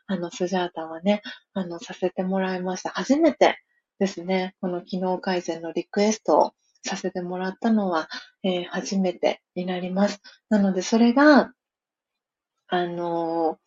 [0.08, 1.22] あの、スジャータはね、
[1.54, 2.90] あの、させてもらいました。
[2.90, 3.58] 初めて、
[4.00, 6.54] ですね、この機能改善のリクエストを
[6.86, 8.08] させてもらったのは、
[8.44, 10.22] え、初めてになります。
[10.50, 11.52] なので、それが、
[12.68, 13.60] あの、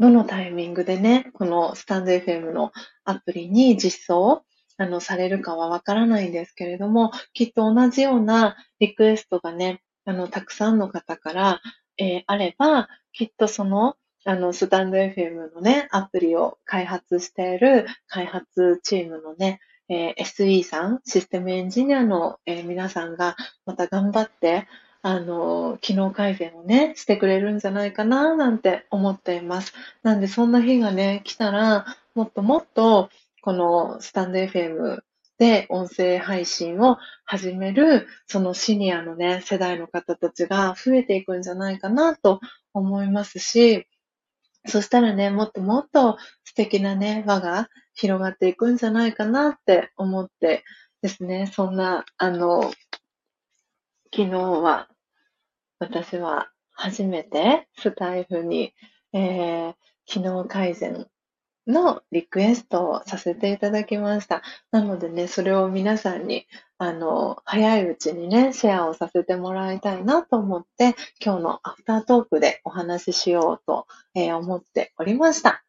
[0.00, 2.72] どのタイミングでね、このスタンド FM の
[3.04, 4.44] アプリに実装
[4.78, 11.60] あの、されるかはわからないんですけれども、きっと同じようなリクエストがね、あの、たくさんの方から、
[11.98, 19.60] えー、あれば、きっとその、あの、スタンド FM のね、アプリを開発している開発チームのね、
[19.90, 23.36] えー、SE さん、システムエンジニアの、えー、皆さんが
[23.66, 24.66] また頑張って、
[25.02, 29.72] あの、機能改善をね、してくれるんじゃないかな、なんて思っています。
[30.02, 33.08] なんで、そんな日がね、来たら、もっともっと、
[33.42, 35.00] このスタンド FM
[35.38, 42.40] で音声配信を始める、そのシニアのね、世代の方たちが増えていくんじゃないかなと
[42.74, 43.86] 思いますし、
[44.66, 50.64] そしたらね、もっともっと素敵なね、輪が広がっていくんじゃないかなって思って
[51.00, 52.70] ですね、そんな、あの、
[54.12, 54.88] 昨日は、
[55.78, 58.74] 私は初めてスタイフに、
[59.12, 59.74] えー、
[60.04, 61.06] 機能改善
[61.66, 64.42] のリクエストをさせていただきました。
[64.72, 66.46] なのでね、それを皆さんに、
[66.78, 75.62] あの、早いうちにね、シェアをさせてもらいたいなと思って、今日のアフタートークでお話ししようと、えー、思っておりました。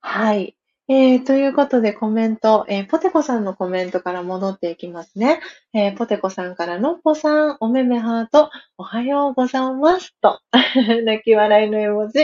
[0.00, 0.56] はい。
[0.92, 5.40] えー、ということでコメント、えー、ポテコさんのコメントから戻っていきますね。
[5.72, 10.40] えー、ポテコさんからのっぽさん、おめめハート、おはようございますと、
[11.04, 12.18] 泣き笑いの絵文字、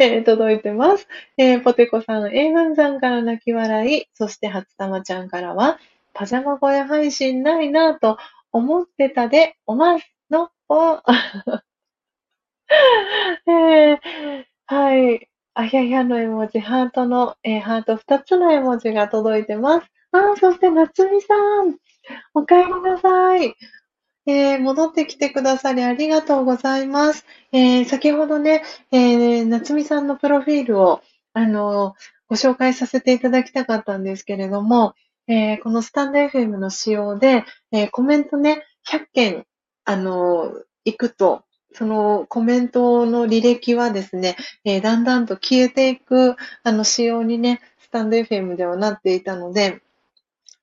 [0.00, 1.06] えー、届いてます。
[1.36, 5.78] えー、ポテコさん、英文さんから泣き笑い、そして初玉ちゃんからは、
[6.12, 8.18] パジャマ小屋配信ないなぁと
[8.50, 11.00] 思ってたで、おますのっぽ。
[13.46, 13.98] えー、
[14.66, 15.28] はい。
[15.60, 19.88] あひゃひゃの絵文字、ハートの、えー、ハート2つの絵文字が届いてます。
[20.12, 21.74] あ、そして夏美さん、
[22.32, 23.56] お帰りなさい。
[24.28, 27.26] えー、戻ってきてくださりありがとうございます。
[27.50, 28.62] えー、先ほどね、
[28.92, 31.00] えー、夏美さんのプロフィールを、
[31.32, 31.96] あの
[32.28, 34.94] ご紹介させていただきたかったんですけれども、
[35.26, 39.44] えこのスタンド FM の仕様で、えコメントね、100件、
[39.84, 40.52] あの
[40.84, 41.42] 行くと、
[41.78, 46.34] そのコメントの履歴はですね、えー、だんだんと消えていく、
[46.64, 49.80] あの、仕様にね、スタンド FM ではなっていたので、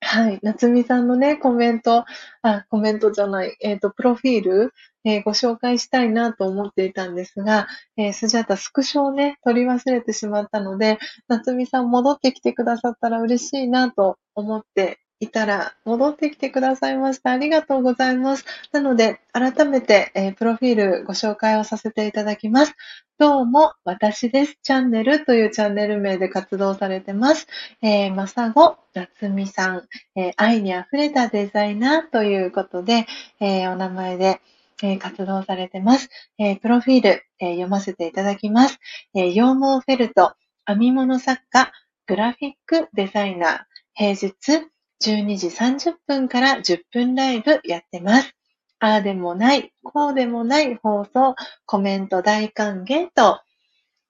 [0.02, 0.40] はい。
[0.44, 2.04] 夏美さんのね、コメント、
[2.42, 4.74] あ、コメントじゃない、えっ、ー、と、プロフィール、
[5.06, 17.32] えー、ご紹介したいなと思っていたんですが、えー、スジャタスクショをね、取り忘れてしまったので、夏美さん戻ってきてくださったら嬉しいなと思っていたら戻ってきてくださいました。
[17.32, 18.46] ありがとうございます。
[18.72, 22.74] なので、改めて、えー、プロフィールご紹介をさせていただきます。
[23.18, 24.58] どうも、私です。
[24.62, 27.48] チャンネルというチャンネル名で活動されてます。
[27.82, 33.08] えー、まさご、なつみさん、えー、愛に溢れたデザイナーということで、
[33.40, 34.42] えー、お名前で、
[34.84, 36.10] え、活動されてます。
[36.38, 38.78] え、プロフィール、え、読ませていただきます。
[39.16, 40.34] えー、羊毛フェルト、
[40.68, 41.72] 編み物作家、
[42.08, 43.60] グラフィックデザイナー、
[43.94, 44.70] 平日、
[45.04, 48.36] 12時30分から10分ライブやってます。
[48.80, 51.36] ああでもない、こうでもない放送、
[51.66, 53.40] コメント大歓迎と、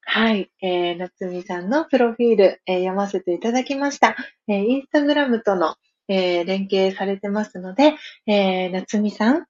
[0.01, 4.15] はい、えー、夏美さんのプロフィール、えー、読ませていただきました。
[4.47, 5.75] えー、インスタグラムとの、
[6.07, 7.95] えー、連携されてますので、
[8.27, 9.45] えー、夏美さん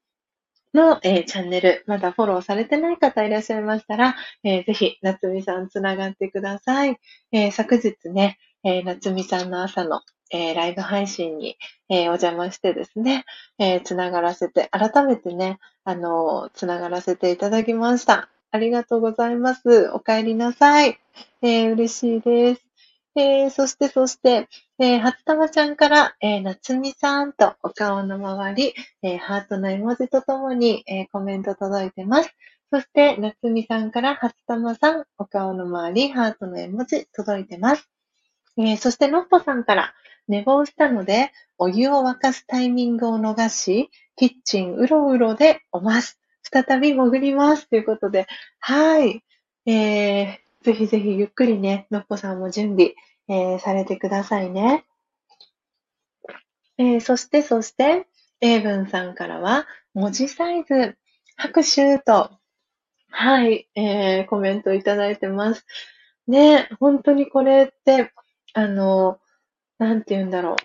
[0.74, 6.98] の、えー、チャンネル、まだフォローされてない方いらっしゃいましたら、えー、ぜひ、夏美さんつながってください。
[7.32, 10.02] えー、昨日ね、えー、夏美さんの朝の
[10.32, 11.58] えー、ライブ配信に、
[11.90, 13.26] えー、お邪魔してですね、
[13.60, 18.30] えー、つながらせて、改めてね、あのつながらせていただきました。
[18.52, 19.90] ありがとうございます。
[19.94, 21.00] お帰りなさい。
[21.42, 22.66] えー、嬉しいです。
[23.18, 28.74] えー、そして、そして、えー、初玉ちゃんから、えー、夏美さんとお顔の周り、
[29.04, 32.30] えー、ハートの絵文字とともに、えー、コメント届いてます。
[32.74, 37.90] そして、夏美さんから初玉さん、お顔の周り、ハートの絵文字届いてます。
[38.58, 39.94] えー、そして、のっぽさんから、
[40.28, 46.20] 寝坊したので、お湯を沸かすタイミングを逃し、キッチンうろうろでおます。
[46.44, 47.70] 再び潜ります。
[47.70, 48.28] ということで、
[48.60, 49.24] はい。
[49.66, 52.94] えー、ぜひぜひゆっくりね、のっぽさんも準備、
[53.28, 54.86] えー、されてくださいね。
[56.78, 58.08] えー、そして、そして、
[58.42, 60.98] 英文さんからは、文字サイズ、
[61.38, 62.32] 拍手と、
[63.10, 65.66] はい、えー、コメントいただいてます。
[66.28, 68.12] ね、本当にこれって、
[68.54, 69.20] あの、
[69.78, 70.56] なんて言うんだろう。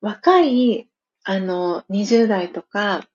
[0.00, 0.88] 若い、
[1.24, 3.06] あの、20代とか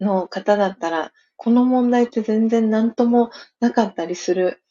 [0.00, 4.62] の方だったら、この問題って全然何ともなかったりする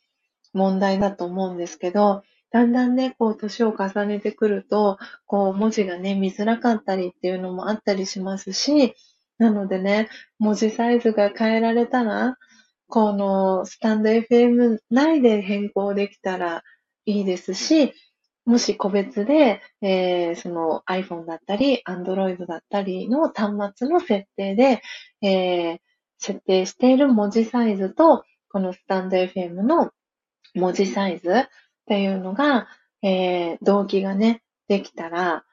[0.54, 8.96] 問題だと思うんですけど、だんだんね、こう、年を重ねてくると、こう、文字がね、見づらかったりっていうのもあったりしますし、
[9.38, 12.38] なのでね、文字サイズが変えられたら、
[12.88, 16.64] このスタンド FM 内で変更できたら
[17.06, 17.94] いいですし、
[18.48, 24.82] もし個別で、えー、その iPhone だったり、Android だったりの端末の設定で、
[25.22, 25.78] えー、
[26.18, 29.92] 設定している文字サイズと、このスタンド FM の
[30.56, 31.46] 文字サイズっ
[31.88, 32.70] ていうのが、
[33.04, 35.44] えー、動機がね、できたら、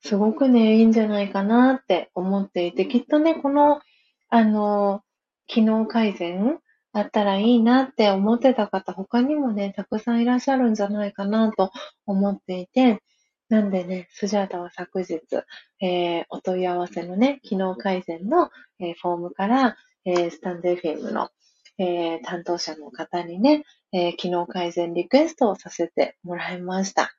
[0.00, 3.82] すごくね、いいんじゃないかなって思っていて、きっとね、この、
[4.30, 5.02] あの、
[5.48, 6.58] 機能改善
[6.92, 11.72] あったらいいなって思ってた方、他にもね、たくさんいらっしゃるんじゃないかなと
[12.06, 13.02] 思っていて、
[13.48, 15.20] なんでね、スジャータは昨日、
[15.80, 21.28] えー、お問い合わせのね、機能改善の、えー、フォームから、えー、スタンド FM の、
[21.78, 27.14] えー、担当者の方にね、えー、機能改善リクエストをさせてもらいました。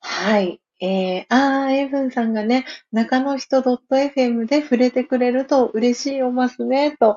[0.00, 0.60] はい。
[0.80, 7.16] えー、あー、エイブンさんがね、中の人 .fm で触れてくれると嬉しいおますね、と。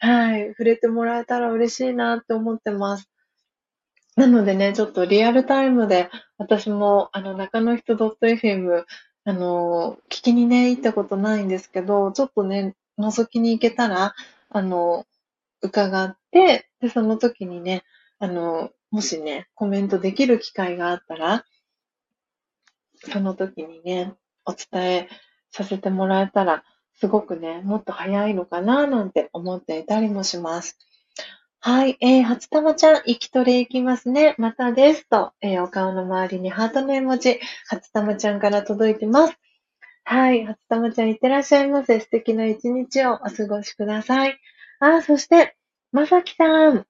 [0.00, 0.48] はい。
[0.50, 3.08] 触れてもらえたら嬉しいなって思ってます。
[4.16, 8.84] なのでね、ちょっとリアルタイムで、私も、あの、中の人 .fm、
[9.24, 14.14] あの、聞きにね、行ったことないんですけど、ちょっとね、覗きに行けたら、
[14.50, 15.04] あの、
[15.62, 17.84] 伺って、で、その時にね、
[18.18, 21.44] あの、もしね、コメントできる機会があったら、
[23.12, 24.14] その時にね、
[24.44, 25.08] お伝え
[25.50, 26.64] させてもらえたら、
[27.00, 30.78] すごくね、もっと早いのかななんて思っていたりもします。
[31.60, 31.96] はい。
[32.00, 34.34] えー、初玉ちゃん、生きとれいきますね。
[34.38, 39.34] またですと、えー、お顔の周りにハートの絵文字、初玉ちゃんから届いてます。
[40.04, 40.44] はい。
[40.44, 42.00] 初玉ちゃん、いってらっしゃいませ。
[42.00, 44.38] 素敵な一日をお過ごしください。
[44.80, 45.56] あ、そして、
[45.92, 46.86] まさきさん、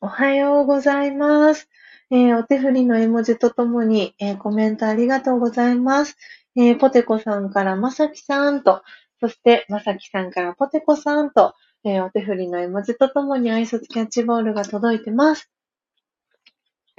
[0.00, 1.68] おはようございます。
[2.10, 6.16] えー、お手振りの絵文字とともに、えー、コメントありがとうございます。
[6.56, 8.82] えー、ポテコさんからまさきさんと、
[9.20, 15.50] そしてまさきさんからポテコさんと、えー、お手振りの絵文字とともに挨拶キャッチボールが届いてます。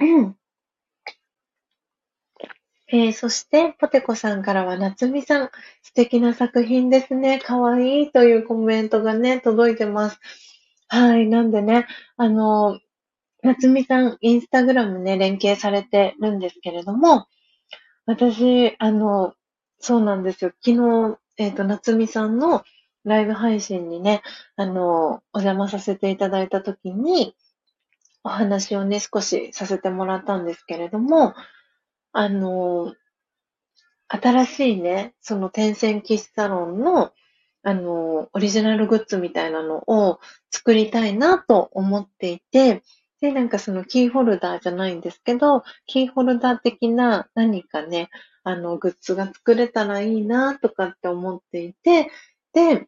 [0.00, 0.36] うん。
[2.94, 5.50] えー、そして、ポテコさんからは、夏美さん、
[5.82, 7.38] 素敵な作品ですね。
[7.38, 10.20] かわいいというコメントがね、届いてます。
[10.88, 11.26] はい。
[11.26, 11.86] なんでね、
[12.18, 12.78] あの、
[13.42, 17.26] 夏美さん、インスタグラムね、連携されてるんですけれども、
[18.04, 19.32] 私、あの、
[19.78, 20.52] そうなんですよ。
[20.62, 22.62] 昨日、えっ、ー、と、夏美さんの
[23.04, 24.22] ライブ配信にね、
[24.54, 27.34] あの、お邪魔させていただいたときに、
[28.22, 31.34] お話をね、少しさせてもらったんですけれども、
[32.12, 32.94] あの、
[34.06, 37.10] 新しいね、その天線喫茶ロンの、
[37.64, 40.20] あの、オリジナルグッズみたいなのを
[40.52, 42.84] 作りたいなと思っていて、
[43.20, 48.10] で、なんかそのキーホルダーじゃないんですけど、キーホルダー的な何かね、
[48.44, 52.10] あの、グッズが作れたらいいなとかって思っていて、
[52.52, 52.86] で、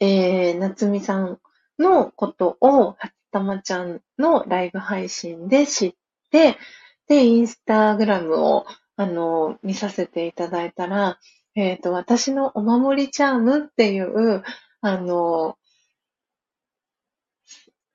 [0.00, 1.40] えー、夏美さん
[1.78, 2.96] のことを、は
[3.30, 5.94] たまちゃんのライブ配信で知っ
[6.30, 6.56] て、
[7.08, 11.18] で、インスタグラムを、あの、見させていただいたら、
[11.54, 14.42] えっ、ー、と、私のお守りチャームっていう、
[14.80, 15.58] あの、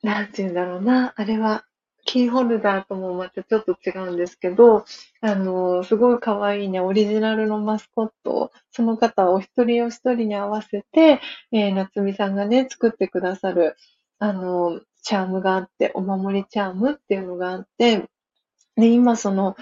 [0.03, 1.65] なんて言うんだろうな、あれは、
[2.11, 4.83] キーホルダーともまたちょっと違うんですけど、
[5.21, 8.31] あの、すごい可愛いね、オリジナルのマスコット。
[8.31, 11.21] を、その方お一人お一人に合わせて、
[11.53, 13.77] えー、夏美さんがね、作ってくださる、
[14.19, 18.09] あの、チャームがあって、お守りチャームっていうのがあって、
[18.75, 19.55] で、今その、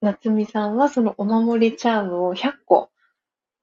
[0.00, 2.90] 夏美さんはそのお守りチャームを100個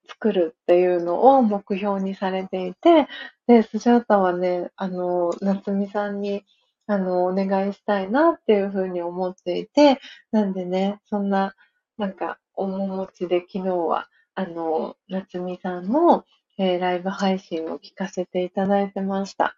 [0.06, 3.08] 作るっていうのを目標にされていて、
[3.46, 6.44] で、スジャータはね、あの、夏美さんに、
[6.86, 10.00] あの、お願いしたいなっていうふうに思っていて、
[10.30, 11.54] なんでね、そんな、
[11.98, 16.24] なんか、面持ちで昨日は、あの、夏美さんの、
[16.58, 19.56] えー、ライブ配信を聞かせていただいてました。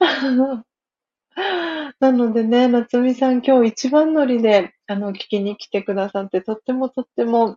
[2.00, 7.56] なのでね、夏美さん今日一番乗りで、あの、聞きに来てくださって、とってもとっても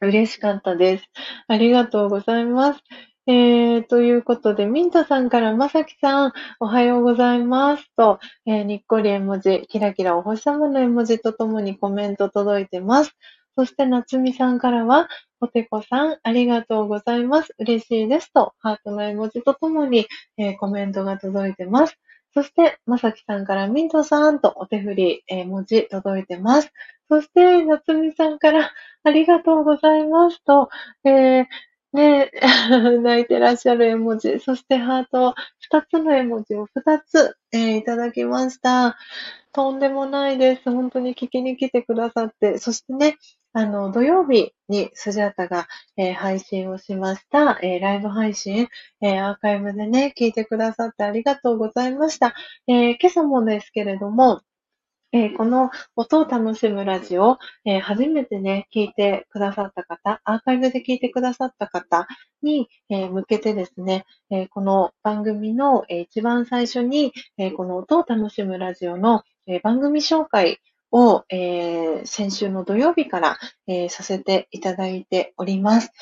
[0.00, 1.04] 嬉しかったです。
[1.48, 2.82] ありがとうございます。
[3.24, 13.12] えー、ということで、ミントさんからまさきさん、おはようございますと、えー、にっこり絵文字、キラキラお星様の絵文字とともにコメント届いてます。
[13.56, 17.54] そして、なつみさんからは、ポテコさん、ありがとうございます。
[17.60, 21.96] 嬉しいですと、ハートの絵文字とともに、えー、コメントが届いてます。
[22.34, 26.72] そして、まさきさんからミントさんとお手振り、えー、文字届いてます。
[27.08, 28.72] そして、なつみさんから
[29.04, 30.70] ありがとうございますと、
[31.04, 31.46] えー、
[31.92, 32.30] ね、
[33.02, 38.96] 泣いてらっしゃる絵文字、そしてハート、二つの絵文字を二つ、えー、いただきました。
[39.52, 40.70] とんでもないです。
[40.70, 43.18] 本当に聞きに来てくださって、そしてね、
[43.52, 48.68] あの、土曜日にスジャータが、えー、配信をしました、えー、ライブ配信、
[49.02, 52.34] えー、アーカイブでね、聞いてくださってありがとうございました。
[52.66, 54.40] え今朝もですけれども、
[55.14, 62.08] えー、この音を楽しむラジオ、えー、初めてね、聞いてくださった方、アーカイブで聞いてくださった方
[62.42, 70.60] に、えー、向けてですね、えこの番組の、え一番最初に、えこの音を楽しむラジオの、え番組紹介
[70.90, 75.92] を、え先週の土曜日から、えさせていただいております。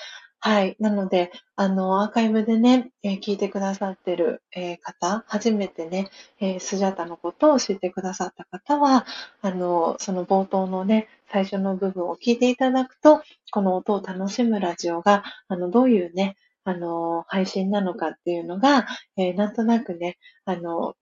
[0.42, 0.74] はい。
[0.80, 6.08] なので、あの、アーカイブでね、えー、聞いてくださってる、えー、方、初めてね、
[6.40, 9.04] えー、スジャタのことを知ってくださった方は、
[9.42, 18.86] あの、その冒頭のね、最初の部分を聞いていただくと、この音を楽しむラジオが、あの、どういうね、あの、配信なのかっていうのが、
[19.18, 20.94] えなんとなくね、あの、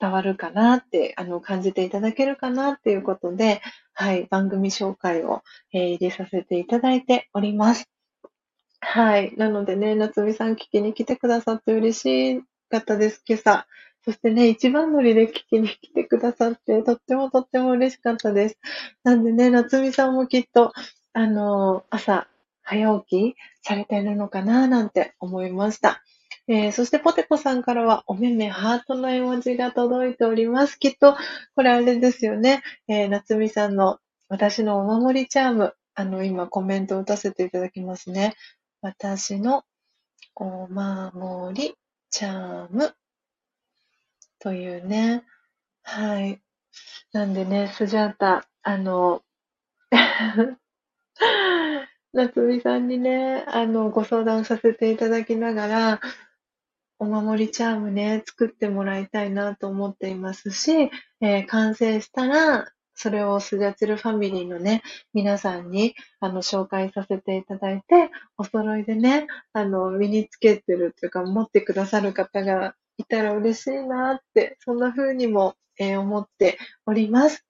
[0.00, 3.60] 伝わるかなって、あの、感じていただけるかなっていうことで、
[3.92, 5.42] はい、番組紹介を、
[5.74, 7.91] えー、入れさせていただいております。
[8.84, 9.32] はい。
[9.36, 13.66] なのでね、夏美さん聞きに来てくださって嬉しかったです、今朝。
[14.04, 18.58] そしてね、一番乗りで聞きに来てくださって、とってもとっても嬉しかったです。
[19.04, 20.72] なんでね、夏美さんもきっと、
[21.12, 22.26] あの、朝、
[22.62, 26.02] 早起きされてるのかななんて思いました。
[26.48, 30.76] えー、そしてポテコさんからはおめめハートの絵文字が届いております。
[30.76, 31.16] きっと、
[31.54, 32.64] これあれですよね。
[32.88, 35.74] えー、夏美さんの私のお守りチャーム。
[35.94, 38.34] あの、今コメントを打たせていただきますね。
[38.82, 39.64] 私の
[40.34, 41.74] お守り
[42.10, 42.92] チャーム
[44.40, 45.22] というね。
[45.84, 46.42] はい。
[47.12, 49.22] なんでね、スジャータ、あの、
[52.12, 56.00] 夏美さんにね、あの、ご相談させていただきながら、
[56.98, 64.82] お守りチャームね、作ってもらいたいなと思っていますし、えー、完成したら、それをスジャチルファミリーのね、
[65.14, 77.44] 皆さんに、あの、紹介させていただいて、お揃いでね、あの、身につけてるというか、持ってくださる方がいたら嬉しいなって、そんな風にも、えー、思っております。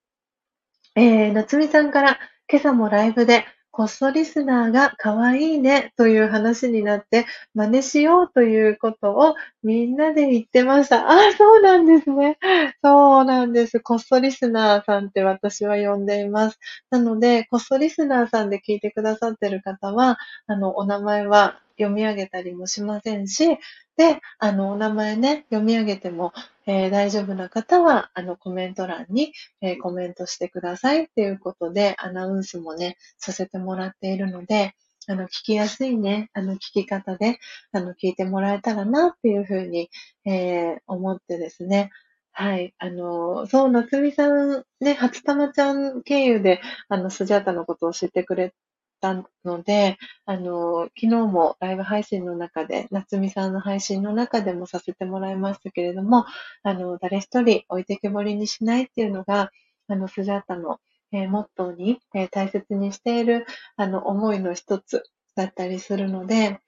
[0.94, 2.18] えー、夏美さんから、
[2.50, 11.10] 今朝もライブでこっそリスナーが可愛いねという話になって、真似しようということをみんなで言ってました。
[11.10, 12.38] あ、そうなんですね。
[12.84, 13.80] そうなんです。
[13.80, 16.58] こっそリスナーさんって私は呼んでいます。
[16.90, 23.58] なので、こっそリスナーさんで聞いてくださってる方は、あの、お名前は読み上げたりもしませんし、
[23.96, 26.32] で、あの、お名前ね、読み上げても、
[26.66, 34.74] えー、大丈夫な方は、あの、コメント欄に、えー、コメントしてくださいっていうことで、アナウンスもね、させてもらっているので、
[35.08, 37.38] あの、聞きやすいね、あの、聞き方で、
[37.72, 39.90] あの、聞いてもらえたらなっていうふうに、
[40.24, 41.90] えー、思ってですね、
[42.34, 42.74] はい。
[42.78, 48.54] あの、そう、夏美さん、ね、初玉ちゃん経由で、あの、スジャータのことを知ってくれ
[49.02, 49.14] た
[49.44, 56.24] ので、あの、昨日もライブ配信の中で、夏美さんの配信の中でもさせてもらいましたけれども、
[56.62, 59.50] あの、誰一人置いてけぼりにしないっていうのが、
[59.88, 60.78] あの、スジャータの、
[61.10, 63.44] えー、モットーに、えー、大切にしている、
[63.76, 65.02] あの、思いの一つ
[65.34, 66.60] だったりするので、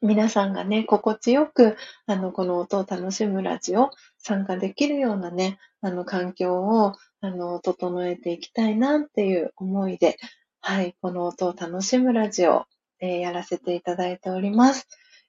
[0.00, 10.16] 皆さんがね、心地よく、あの、この音を楽しむラジオ、参加できるようなね、あの、環境を、あの、整えていきたいなっていう思いで、
[10.60, 12.66] はい、この音を楽しむラジオ、
[13.00, 14.86] えー、やらせていただいております。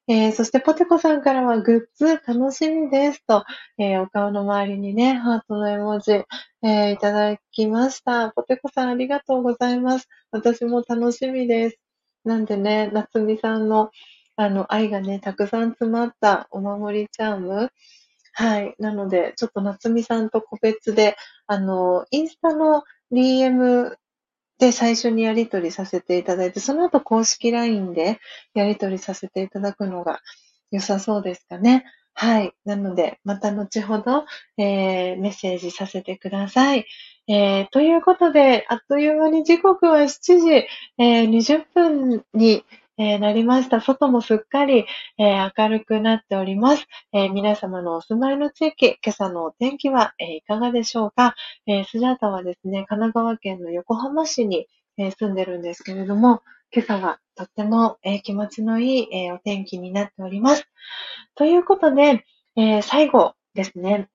[0.07, 3.45] えー、そしてポテコさんからはグッズ楽しみですと、
[3.77, 8.31] えー、お顔の周りにね、ハートの絵文字、えー、いただきました。
[8.31, 10.09] ポテコさんありがとうございます。
[10.31, 11.79] 私も楽しみです。
[12.25, 13.91] なんでね、夏美さんの
[14.35, 17.69] あの愛がね、たくさん詰まったお守りチャーム。
[18.33, 18.73] はい。
[18.79, 23.95] なので、ちょっと夏美さんと個別で、あの、インスタの DM
[24.59, 28.19] で、最初にやり取りさせていただいて、その後公式 LINE で
[28.53, 30.19] やり取りさせていただくのが
[30.71, 31.85] 良さそうですかね。
[32.13, 32.53] はい。
[32.65, 34.25] なので、また後ほど、
[34.57, 36.85] えー、メッセージさせてください。
[37.29, 42.65] えー、ということで、あっという間に時刻は7時、えー、20分に
[43.01, 43.79] えー、なりました。
[43.79, 44.85] 外もすっかり、
[45.17, 51.33] えー、明るくなっております、えー、皆様のお住まいの地域、今朝のお天気は、えいかがでしょうか、
[51.65, 56.41] えスジャータはですね、神奈川県の横浜市に、え住んでるんですけれども、
[56.73, 60.65] 今朝はとっても、え気持ちのいい、えお天気になっております。
[61.35, 62.25] ということで、
[62.57, 64.09] え最後ですね、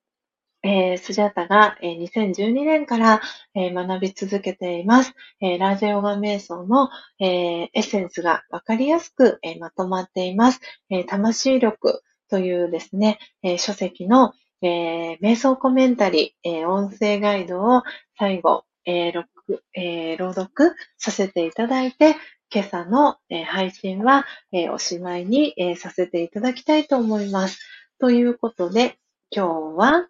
[0.65, 3.21] えー、スジャータが、えー、2012年から、
[3.53, 5.13] えー、学び続けています。
[5.39, 10.61] えー、ラージェヨガ瞑想の、え、エッセンスがわかりやすく、え、まとまっています。
[10.89, 17.83] え、魂力というですね、え、書籍の、え、瞑想コメンタリー、え、音声ガイドを
[18.17, 22.15] 最後、えー録え、朗読させていただいて、
[22.51, 27.59] 今朝の、え、配信は、え、おしまいに、え、させていただきたいと思います。
[27.99, 28.97] ということで、
[29.29, 30.07] 今日は、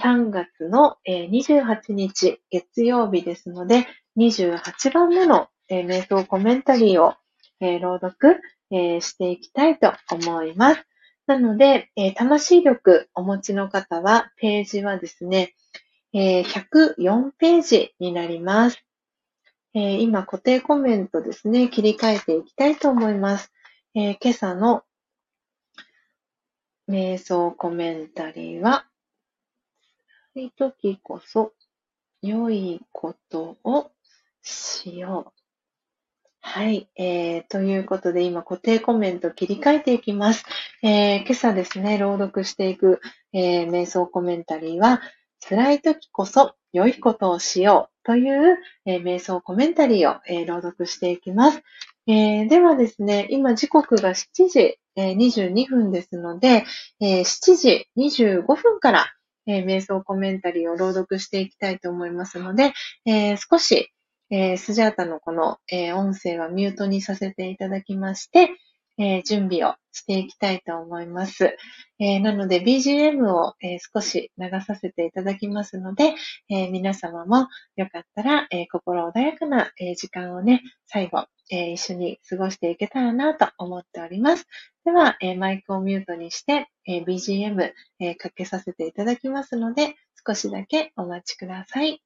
[0.00, 3.86] 3月の28日月曜日ですので、
[4.16, 7.14] 28番目の瞑想コメンタリーを
[7.60, 10.84] 朗読していきたいと思います。
[11.26, 15.54] なので、魂力お持ちの方は、ページはですね、
[16.14, 18.82] 104ページになります。
[19.74, 23.52] 今、固定コメントですね、切り替えていきたいと思います。
[23.94, 24.84] 今朝の
[26.88, 28.87] 瞑想コメンタリーは、
[30.38, 31.52] い時こそ
[32.22, 33.90] 良いことを
[34.42, 35.38] しよう。
[36.40, 40.44] はい、えー、ということで今固定コメント切り替えていきます。
[40.82, 43.00] えー、今朝ですね、朗読していく、
[43.32, 45.02] えー、瞑想コメンタリーは、
[45.46, 51.62] 辛い時こそ良いことをしようという、えー、瞑想コメンタリーを、えー、朗読していきます。
[52.06, 56.64] えー、ではですね、今時刻が7時、えー、22分ですので、
[57.00, 59.12] えー、7時25分から、
[59.48, 62.72] えー、瞑想コメンタリーを朗読していきたいと思いますので、
[63.06, 63.90] えー、少し、
[64.30, 68.50] えー、スジャータのこの、え、音声はミュートにさせていただきまして、
[68.98, 71.56] えー、準備をしていきたいと思います。
[71.98, 76.14] えー、なので BGM を、えー、少し流させていただきますので、
[76.50, 84.46] え皆様もよかったら、え心穏やかな、え時間をね、最後、え一緒に過ごしていけたらなと思っております。
[84.84, 89.94] では、えマイクをミュートにして、え BGM、えかけさせていただきますので、
[90.26, 92.02] 少しだけお待ちください。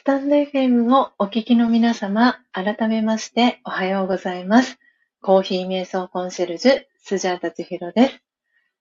[0.00, 4.78] スタンド FM をお聞きの皆様、改めましておはようございます。
[5.20, 8.22] コーヒー瞑想コンシェルジュ、スジャータチヒロです。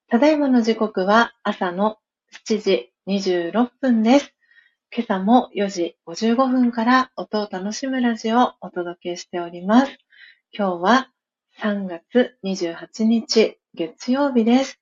[0.07, 1.97] ただいまの時刻は朝の
[2.47, 4.33] 7時26分です。
[4.95, 9.97] 今朝も4時55分から音を楽しむラジオをお届けしております。
[10.57, 11.11] 今日は
[11.59, 14.79] 3月28日月曜日です。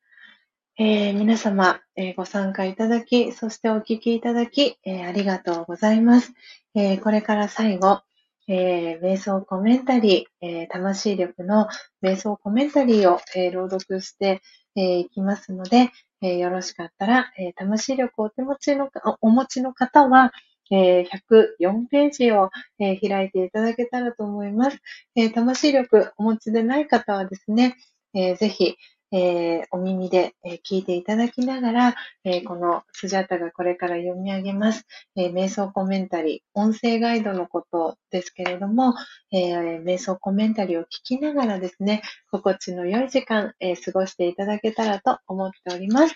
[0.80, 6.33] えー、皆様、えー、ご参加いただき、そしてお聞きいただき、えー、ありがとうございます。
[6.75, 8.01] えこれから最後、
[8.47, 11.67] え瞑想コメンタリー、え魂力の
[12.03, 14.43] 瞑想コメンタリーを、え朗読して
[14.75, 15.89] い、きますので、
[16.22, 18.91] えよろしかったら、え魂力をお手持ちの
[19.22, 20.31] お持ちの方は、
[20.69, 24.77] え104ページを、え開いていただけたらと思います。
[25.15, 27.75] え魂力お持ちでない方はですね、
[28.14, 28.75] えぜひ、
[29.11, 31.95] えー、お耳で、えー、聞いていただきながら、
[32.26, 38.94] えー、このスジャタがこれから読み上げます、え瞑想コメンタリー、音声ガイドのことですけれども、
[39.32, 46.16] え瞑想コメンタリーを聞きながらですね、心地の良い時間、え過ごしていただけたらと思っております。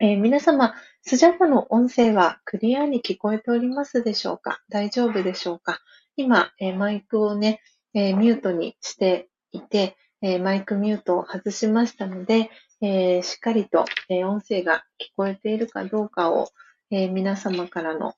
[0.00, 4.60] え皆様、スジャタの音声はクリアに聞こえておりますでしょうか？
[4.68, 5.78] 大丈夫でしょうか？
[6.16, 7.60] 今、えマイクをね、
[7.94, 16.48] えミュートにしていて、えー、マイクミュートを外しましたので、えー、しっかりと、え、音声が聞こえているかどうかを、
[16.90, 18.14] え皆様からの、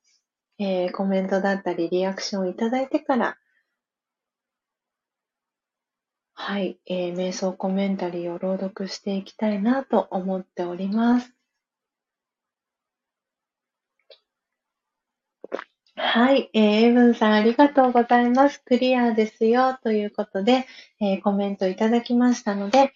[0.58, 3.36] えコメントだったりリアクションをいただいてから
[6.38, 11.35] はい、えー、瞑想コメンタリーを朗読していきたいなと思っております。
[15.98, 18.62] はい、えー、エブンさんありがとうございます。
[18.66, 20.66] クリアですよということで、
[21.00, 22.92] えー、コメントいただきましたので、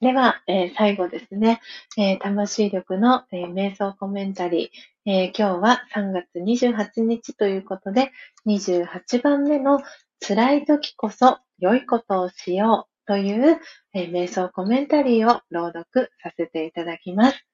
[0.00, 1.60] では、えー、最後ですね、
[1.96, 8.10] えー、魂力の、えー、瞑想コメンタリー、え今日は3月28日ということで、
[8.46, 9.80] 28番目の
[10.20, 13.60] 辛い時こそ良いことをしようという、
[13.94, 17.46] え、瞑想コメンタリーを朗読させていただきます。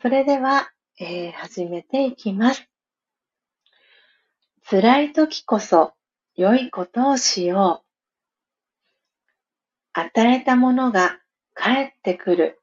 [0.00, 2.70] それでは、え、始めていきます。
[4.70, 5.94] 辛い時こそ
[6.36, 7.86] 良いことをしよう。
[9.92, 11.18] 与えたものが
[11.54, 12.60] 返ってくる。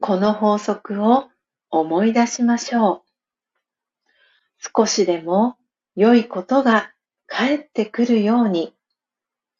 [0.00, 1.24] この法則を
[1.68, 4.70] 思い出しましょう。
[4.76, 5.56] 少しでも
[5.96, 6.92] 良いことが
[7.28, 8.72] 帰ってくるように、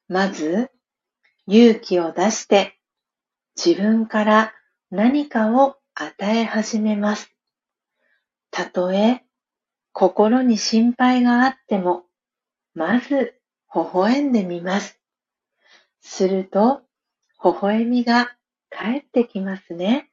[0.06, 0.70] まず
[1.48, 2.78] 勇気を出して
[3.56, 4.54] 自分から
[4.92, 7.34] 何かを与え始めます。
[8.52, 9.24] たとえ
[9.92, 12.04] 心に心配があっても、
[12.74, 13.34] まず
[13.74, 15.00] 微笑んでみます。
[16.00, 16.82] すると、
[17.44, 18.36] 微笑みが
[18.70, 20.10] 返ってきますね。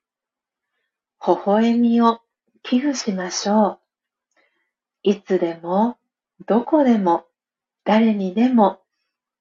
[1.26, 2.22] 微笑みを
[2.64, 3.80] 寄付しましょう。
[5.04, 5.98] いつでも、
[6.46, 7.26] どこでも
[7.84, 8.82] 誰にでも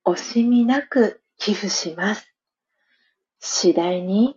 [0.05, 2.35] 惜しみなく寄付します。
[3.41, 4.37] 次第に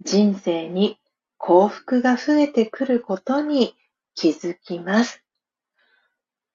[0.00, 0.98] 人生に
[1.38, 3.76] 幸福が増えてくることに
[4.14, 5.22] 気づきます。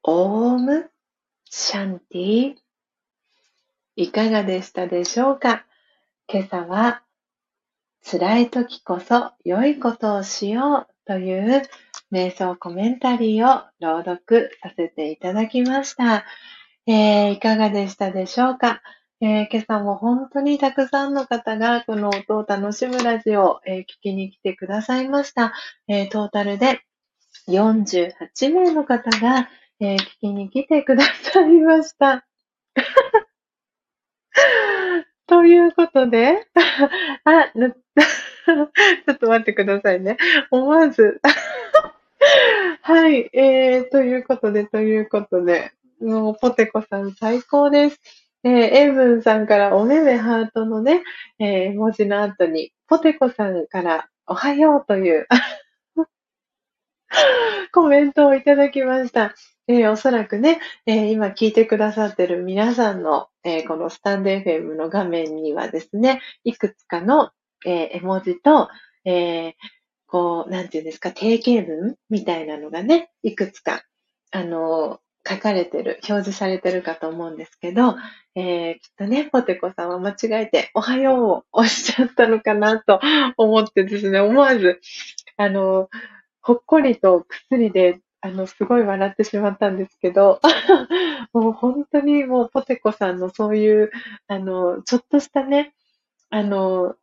[0.03, 0.89] オーム
[1.45, 2.55] シャンティ
[3.95, 5.65] いかがでしたでしょうか？
[6.27, 7.03] 今朝は
[8.09, 11.63] 辛い時こそ良いことをしようという
[12.11, 16.25] 瞑想コメンタリーを朗読させていただきました。
[16.87, 18.81] えー、いかがでしたでしょうか、
[19.21, 25.53] えー、今朝も本当にたくさんの方がこの音を楽しむラジオを、えー、聞きに来てくださいました。
[25.87, 26.81] えトータルで
[27.47, 32.25] 48名の方が、え聞きに来てくださいました。
[35.25, 36.47] ということで、
[37.23, 37.67] あ、 ちょ
[39.13, 40.17] っと待ってくださいね。
[40.51, 41.21] 思わず
[42.81, 48.01] はい、えー、ということで、ということで、もう、ポテコさん最高です。
[48.43, 51.03] えー、エイブンさんからおめめハートのね、
[51.39, 55.27] えー、文字の後に、ポテコさんからおはようという
[57.73, 59.35] コメントをいただきました。
[59.67, 67.31] えー、おそらくね、えー、今聞いてくださってる皆さんの、えー、このスタンド FM の画面にはですね、いくつかの、
[67.65, 68.69] え絵文字と、
[69.05, 69.53] え
[70.07, 73.83] こう、なんていうんですか、定型文みたいなのがね、いくつか、
[74.31, 77.95] あの書かれてる、表示されてるかと思うんですけど、
[78.35, 82.99] えー、きっとね、ポテコさんは間違えて、おはようをおっしゃったのかなと
[83.37, 84.79] 思ってですね、思わず、
[85.37, 85.89] あの、
[86.41, 90.41] ほっこりと薬で、あの、すごい笑ってしまったんですけど、
[91.33, 93.91] もう本当にもうポテコさんのそういう、
[94.27, 95.73] あの、ちょっとしたね、
[96.29, 96.95] あの、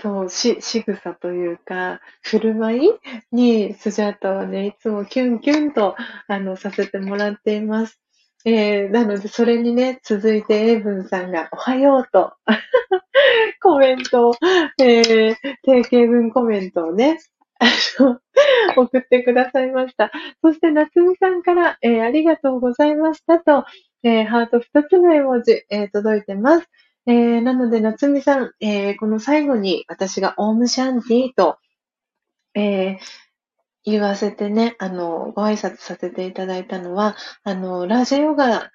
[0.00, 2.90] そう、し、仕草というか、振る舞い
[3.30, 5.96] に、スジャータはね、いつもキュンキュンと、
[6.26, 8.00] あの、させてもらっています。
[8.44, 12.34] えー、なので、それにね、続いて、エイブンさんが、おはようと
[13.62, 14.34] コメントを、
[14.80, 17.18] えー、定型文コメントをね、
[17.58, 17.66] あ
[18.02, 18.20] の
[18.76, 20.10] 送ってくださいました。
[20.42, 23.64] そして、夏美さんから、えー、ありがとうございましたと、
[24.02, 26.68] えー、ハート2つの絵文字、えー、届いてます。
[27.06, 31.58] えー、なので、夏美さん、えー、この最後に私がオームシャンティと、
[32.54, 32.98] えー、
[33.84, 38.70] 言わせてね、あの、ご挨拶させていただいたのは、あの、ラージヨガ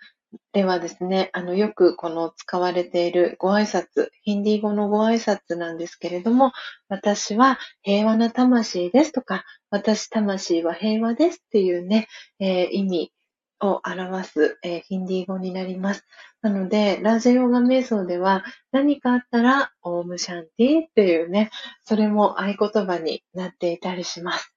[0.53, 6.51] ではですね、あの、よくこの使われているご挨拶、ヒンディー語のご挨拶なんですけれども、
[6.89, 12.07] 私は平和な魂ですとか、私魂は平和ですっていうね、
[12.39, 13.13] えー、意味
[13.61, 16.05] を表す、えー、ヒンディー語になります。
[16.41, 21.51] なので、ラジャヨガ瞑想では何かあったら、オームシャンティっていうね、
[21.85, 24.53] それも合言葉になっていたりします。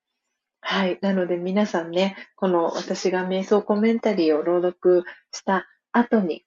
[0.67, 0.99] はい。
[1.02, 6.43] なので皆さんね、この私が瞑想コメンタリーを朗読した後に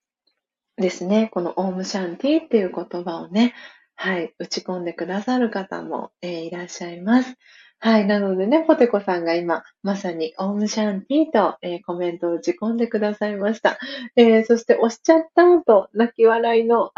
[0.76, 3.54] ですね、このオームシャンティっていう言葉をね、
[3.94, 7.36] はい、打ち込んでくださる方も、えー、いらっしゃいます。
[7.80, 8.08] はい。
[8.08, 13.78] なのでね、ポテコさんが今、まさに、オームシャンティと、えー、コメントを打ち込んでくださいました。
[14.16, 16.92] えー、そして、押しちゃったと、泣き笑いの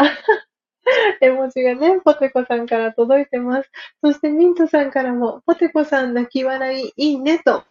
[1.22, 3.72] 絵文字がね、ポテコさんから届いてます。
[4.03, 7.64] そして、ミントさんからも、ポテコさん泣き笑いいいねと、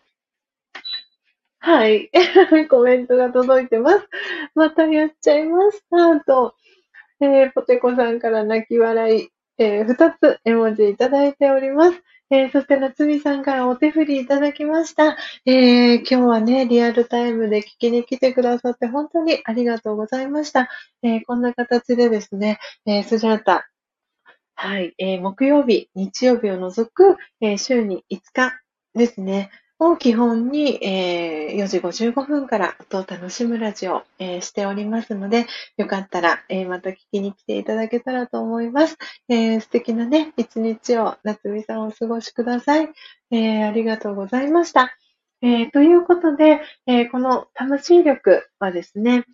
[1.61, 2.11] はい。
[2.71, 4.09] コメントが届いてます。
[4.55, 6.21] またやっちゃいました。
[6.21, 6.55] と、
[7.21, 12.03] えー、ポテコさんから泣き笑い、えー、2つ絵文字いただいております。
[12.31, 15.17] えー、そして夏美さんからお手振りいただきました。
[15.47, 20.69] えー、今日はね、リアルタイムで聞きに来てくださって本当にありがとうございました。
[21.03, 23.71] え、こんな形でですね、えスジャータ、
[24.55, 28.61] はい、え木曜日、日曜日を除く、え週に5日
[28.95, 38.97] ですね、を基本に、えー、4時55分から音を楽しむラジオ、えー、しておりますので、よかったら、えー、また聞きに来ていただけたらと思います。
[39.29, 42.89] え、素敵なね、一日を夏美さんお過ごしください。
[43.31, 44.97] え、ありがとうございました。
[45.43, 49.25] え、ということで、えー、この魂力はですね、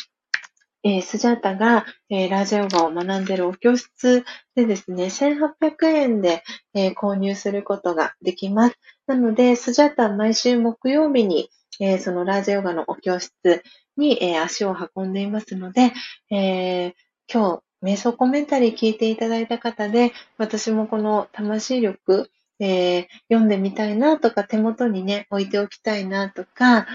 [0.84, 8.76] えー、スジャータが、えー、ラージヨガを学んでいるお教室でですね、1800円で、えー、購入することができます。
[9.06, 11.48] なので、スジャータは毎週木曜日に、
[11.80, 13.62] えそのラージヨガのお教室
[13.96, 15.92] に、え足を運んでいますので、
[16.30, 16.94] え
[17.32, 22.30] 今日、瞑想コメンタリー聞いていただいた方で、私もこの魂力、
[22.60, 26.86] え読んでみたいなとか、手元にね、置いておきたいなとか、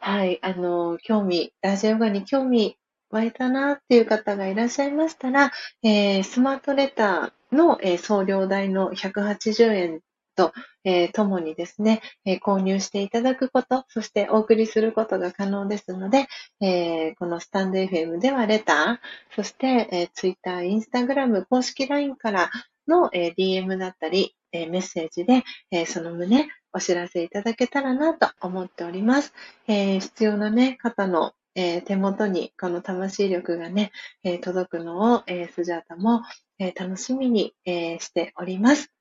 [0.00, 2.76] はい、あの、興味、ラジオガに興味
[3.14, 5.52] 湧いたなっていう方がいらっしゃいましたら、
[5.84, 10.00] えー、スマートレターの、えー、送料代の180円
[10.34, 10.52] と、
[10.82, 16.26] えー、ともにですね、えー、購入していただくこと、そしてお送りすることが可能ですので、
[16.60, 22.50] えー、このスタンド FM ではレター、そして、えー、Twitter、Instagram、公式 LINE から
[22.88, 29.32] の、えー、DM だったり、えー、メッセージで、えー、その旨お知らせいただけたらなと思っております。
[29.68, 33.92] えー、必要なね、方のえー、手元にこの魂力がね、
[34.22, 36.22] えー、届くのを、えー、スジャータも、
[36.60, 38.92] え楽しみに、えしております。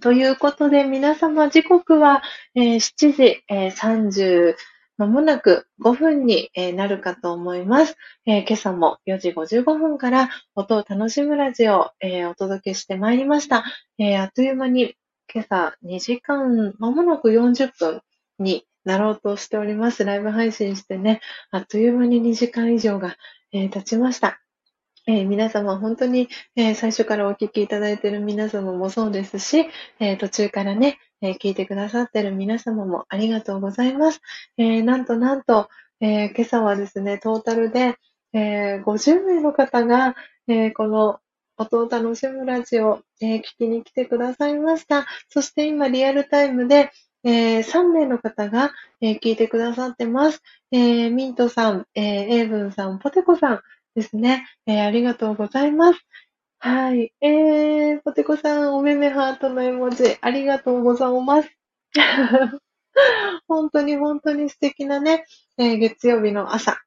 [0.00, 2.22] ということで、皆様時刻は、
[2.54, 4.54] え7時、え30、
[4.98, 7.96] まもなく5分になるかと思います。
[8.24, 13.64] え今朝も4時55分から音を楽しむラジオを、えお届けしてまいりました。
[13.98, 14.94] えあっという間に
[15.32, 18.00] 今朝2時間、まもなく40分
[18.38, 20.04] になろうとしております。
[20.04, 23.16] ライブ配信してね、あっという間に2時間以上が、
[23.52, 24.40] え、経ちました。
[25.08, 29.66] えー、皆様本当に、えー、最初からお聞きいただいている皆様もそうですし、
[30.00, 34.20] えー、途中からね、え聞いてくださっている皆様もありがとうございます。
[34.58, 35.68] えなんとなんと、
[36.00, 37.96] え今朝はですね、トータルで、
[38.34, 40.14] え50名の方が、
[40.46, 41.20] えこの
[41.56, 45.06] 音を楽しむラジオ、え聞きに来てくださいました。
[45.30, 46.90] そして今リアルタイムで、
[47.28, 50.40] えー、3名の方が、えー、聞いてくださってます。
[50.70, 53.60] えー、ミントさん、えー、エイブンさん、ポテコさん
[53.96, 54.46] ですね。
[54.64, 56.06] え、ありがとうございます。
[56.60, 57.12] はい。
[57.20, 61.50] えー、ポテコさん、おめめハートの絵文字、ありがとうございます。
[63.48, 65.24] 本当に本当に素敵なね、
[65.58, 66.78] え、月曜日の朝、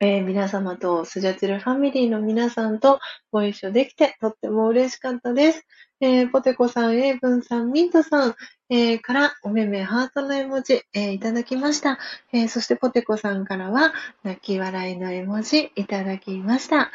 [0.00, 3.00] えー、皆様とスジャチルファミリーの皆さんと
[3.32, 5.66] ご一緒できてとっても嬉しかったです。
[6.00, 8.36] えー、ポテコさん、エイブンさん、ミントさん、
[8.70, 11.98] えー、からおめめハートの絵文字、えー、いただきました、
[12.32, 16.90] えーそしてポテコさんからは泣き笑いの絵文字いただきました。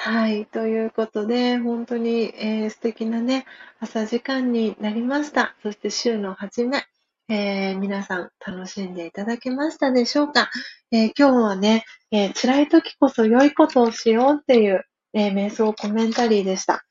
[0.00, 0.46] はい。
[0.46, 3.46] ということで、本当に、えー、素敵なね、
[3.80, 5.56] 朝時間になりました。
[5.60, 6.84] そして週の初め、
[7.28, 10.50] えー、皆さん楽しんでいただけましたでしょうか、
[10.92, 16.84] えー、今日はね、えー、辛い時こそ良いことをしようっていう、え瞑想コメンタリーでした。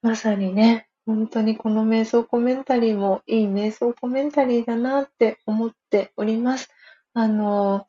[0.00, 6.70] まさにね、本当にこの瞑想コメンタリーもいい瞑想コメンタリーだなって思っております。
[7.14, 7.88] あの、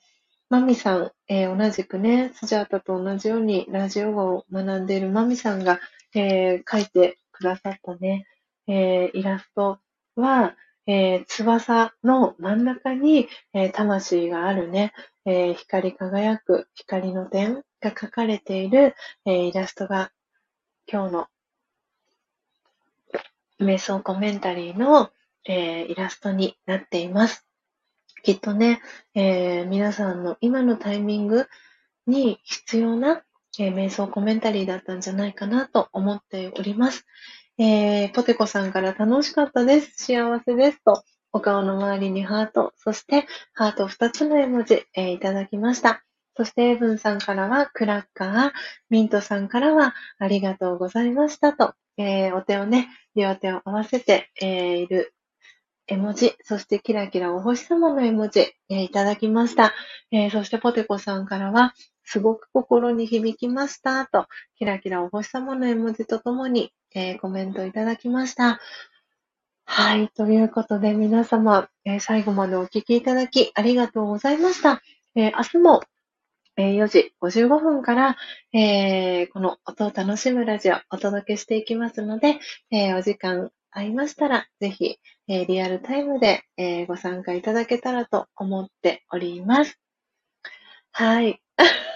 [0.50, 5.80] マミさん、えー、同じくね、スジャータと同じようにラジオ語を学んでいるマミさんが、
[6.16, 8.26] えー、描いてくださったね、
[8.66, 9.78] えー、イラスト
[10.16, 10.56] は、
[10.88, 14.94] えー、翼の真ん中に、えー、魂があるね、
[15.26, 18.96] えー、光り輝く光の点が描かれている、
[19.28, 20.12] えー、イラストが
[20.92, 21.28] 今日の
[23.62, 25.12] 瞑想コメンタリーの、
[25.46, 27.46] えー、イラストになっています。
[28.24, 28.82] きっとね、
[29.16, 31.48] えー、皆さんの今のタイミング
[32.08, 33.24] に必要な、
[33.60, 37.06] えー、瞑想コメンタリーだったんじゃないかなと思っております。
[37.58, 40.06] えー、ポテコさんから楽しかったです。
[40.06, 40.84] 幸せです。
[40.84, 46.04] と、お顔の周りにハート、そしてハート2つの絵文字、えー、いただきました。
[46.38, 48.52] そして、エブンさんからはクラッカー、
[48.90, 55.14] ミントさんからはありがとうございましたと、えー、お手をね、両手を合わせて、えー、いる
[55.88, 59.74] 絵文字、そしてキラキラお星様の絵文字、え、いただきました。
[60.12, 68.60] え、そしてポテコさんからは、すごく心に響きましたと、キラキラお星様の絵文字とともに、え、コメントいただきました。
[69.66, 70.10] はい。
[70.10, 74.82] ということで、皆様、えー、最後までお聞きいただきありがとうございました。
[75.16, 75.82] えー、明日も、
[76.58, 78.18] 4時55分から、
[78.54, 82.40] えこの音を楽しむラジオをお届けしていきますので、
[82.72, 84.98] えお時間合いましたら、ぜひ、
[85.28, 89.80] えリアルタイムで、えご参加いただけたらと思っております。
[90.92, 91.42] はい。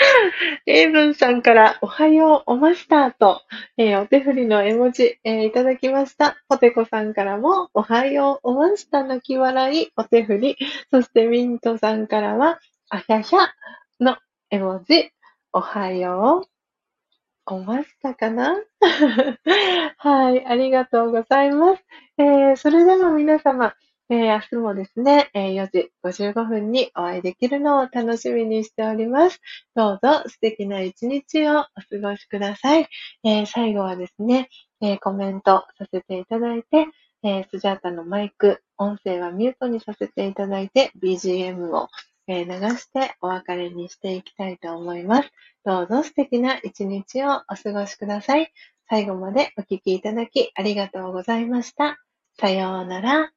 [0.66, 3.42] エイブンさんからおはようおマスターと、
[3.76, 6.36] えー、お手振りの絵文字、えー、いただきました。
[6.48, 10.56] ポテコさんからもおはようおマスター泣き笑い、お手振り。
[10.90, 13.52] そしてミントさんからは、あひゃひゃ
[14.00, 14.16] の
[14.50, 15.10] 絵文字、
[15.52, 18.56] おはようおマスターかな？
[19.98, 21.84] はい、ありがとうございます。
[22.16, 23.74] えー、それでは皆様、
[24.12, 29.40] えー、明日もですね、え、4時55分にお会いできるのを楽しみにしております。
[29.76, 31.66] どうぞ素敵な一日をお過
[32.02, 32.88] ごしください。
[33.22, 34.48] えー、最後はですね、
[34.80, 36.88] えコメントさせていただいて、
[37.22, 41.88] えスジャータのマイク、音声はミュートにさせていただいて、BGM を、
[42.26, 45.30] え流してお別れにしていきたいと思います。
[45.64, 48.52] どうぞ素敵な一日をお過ごしください。
[48.88, 51.98] 最後までお聴きいただきありがとうございました。
[52.40, 53.30] さようなら。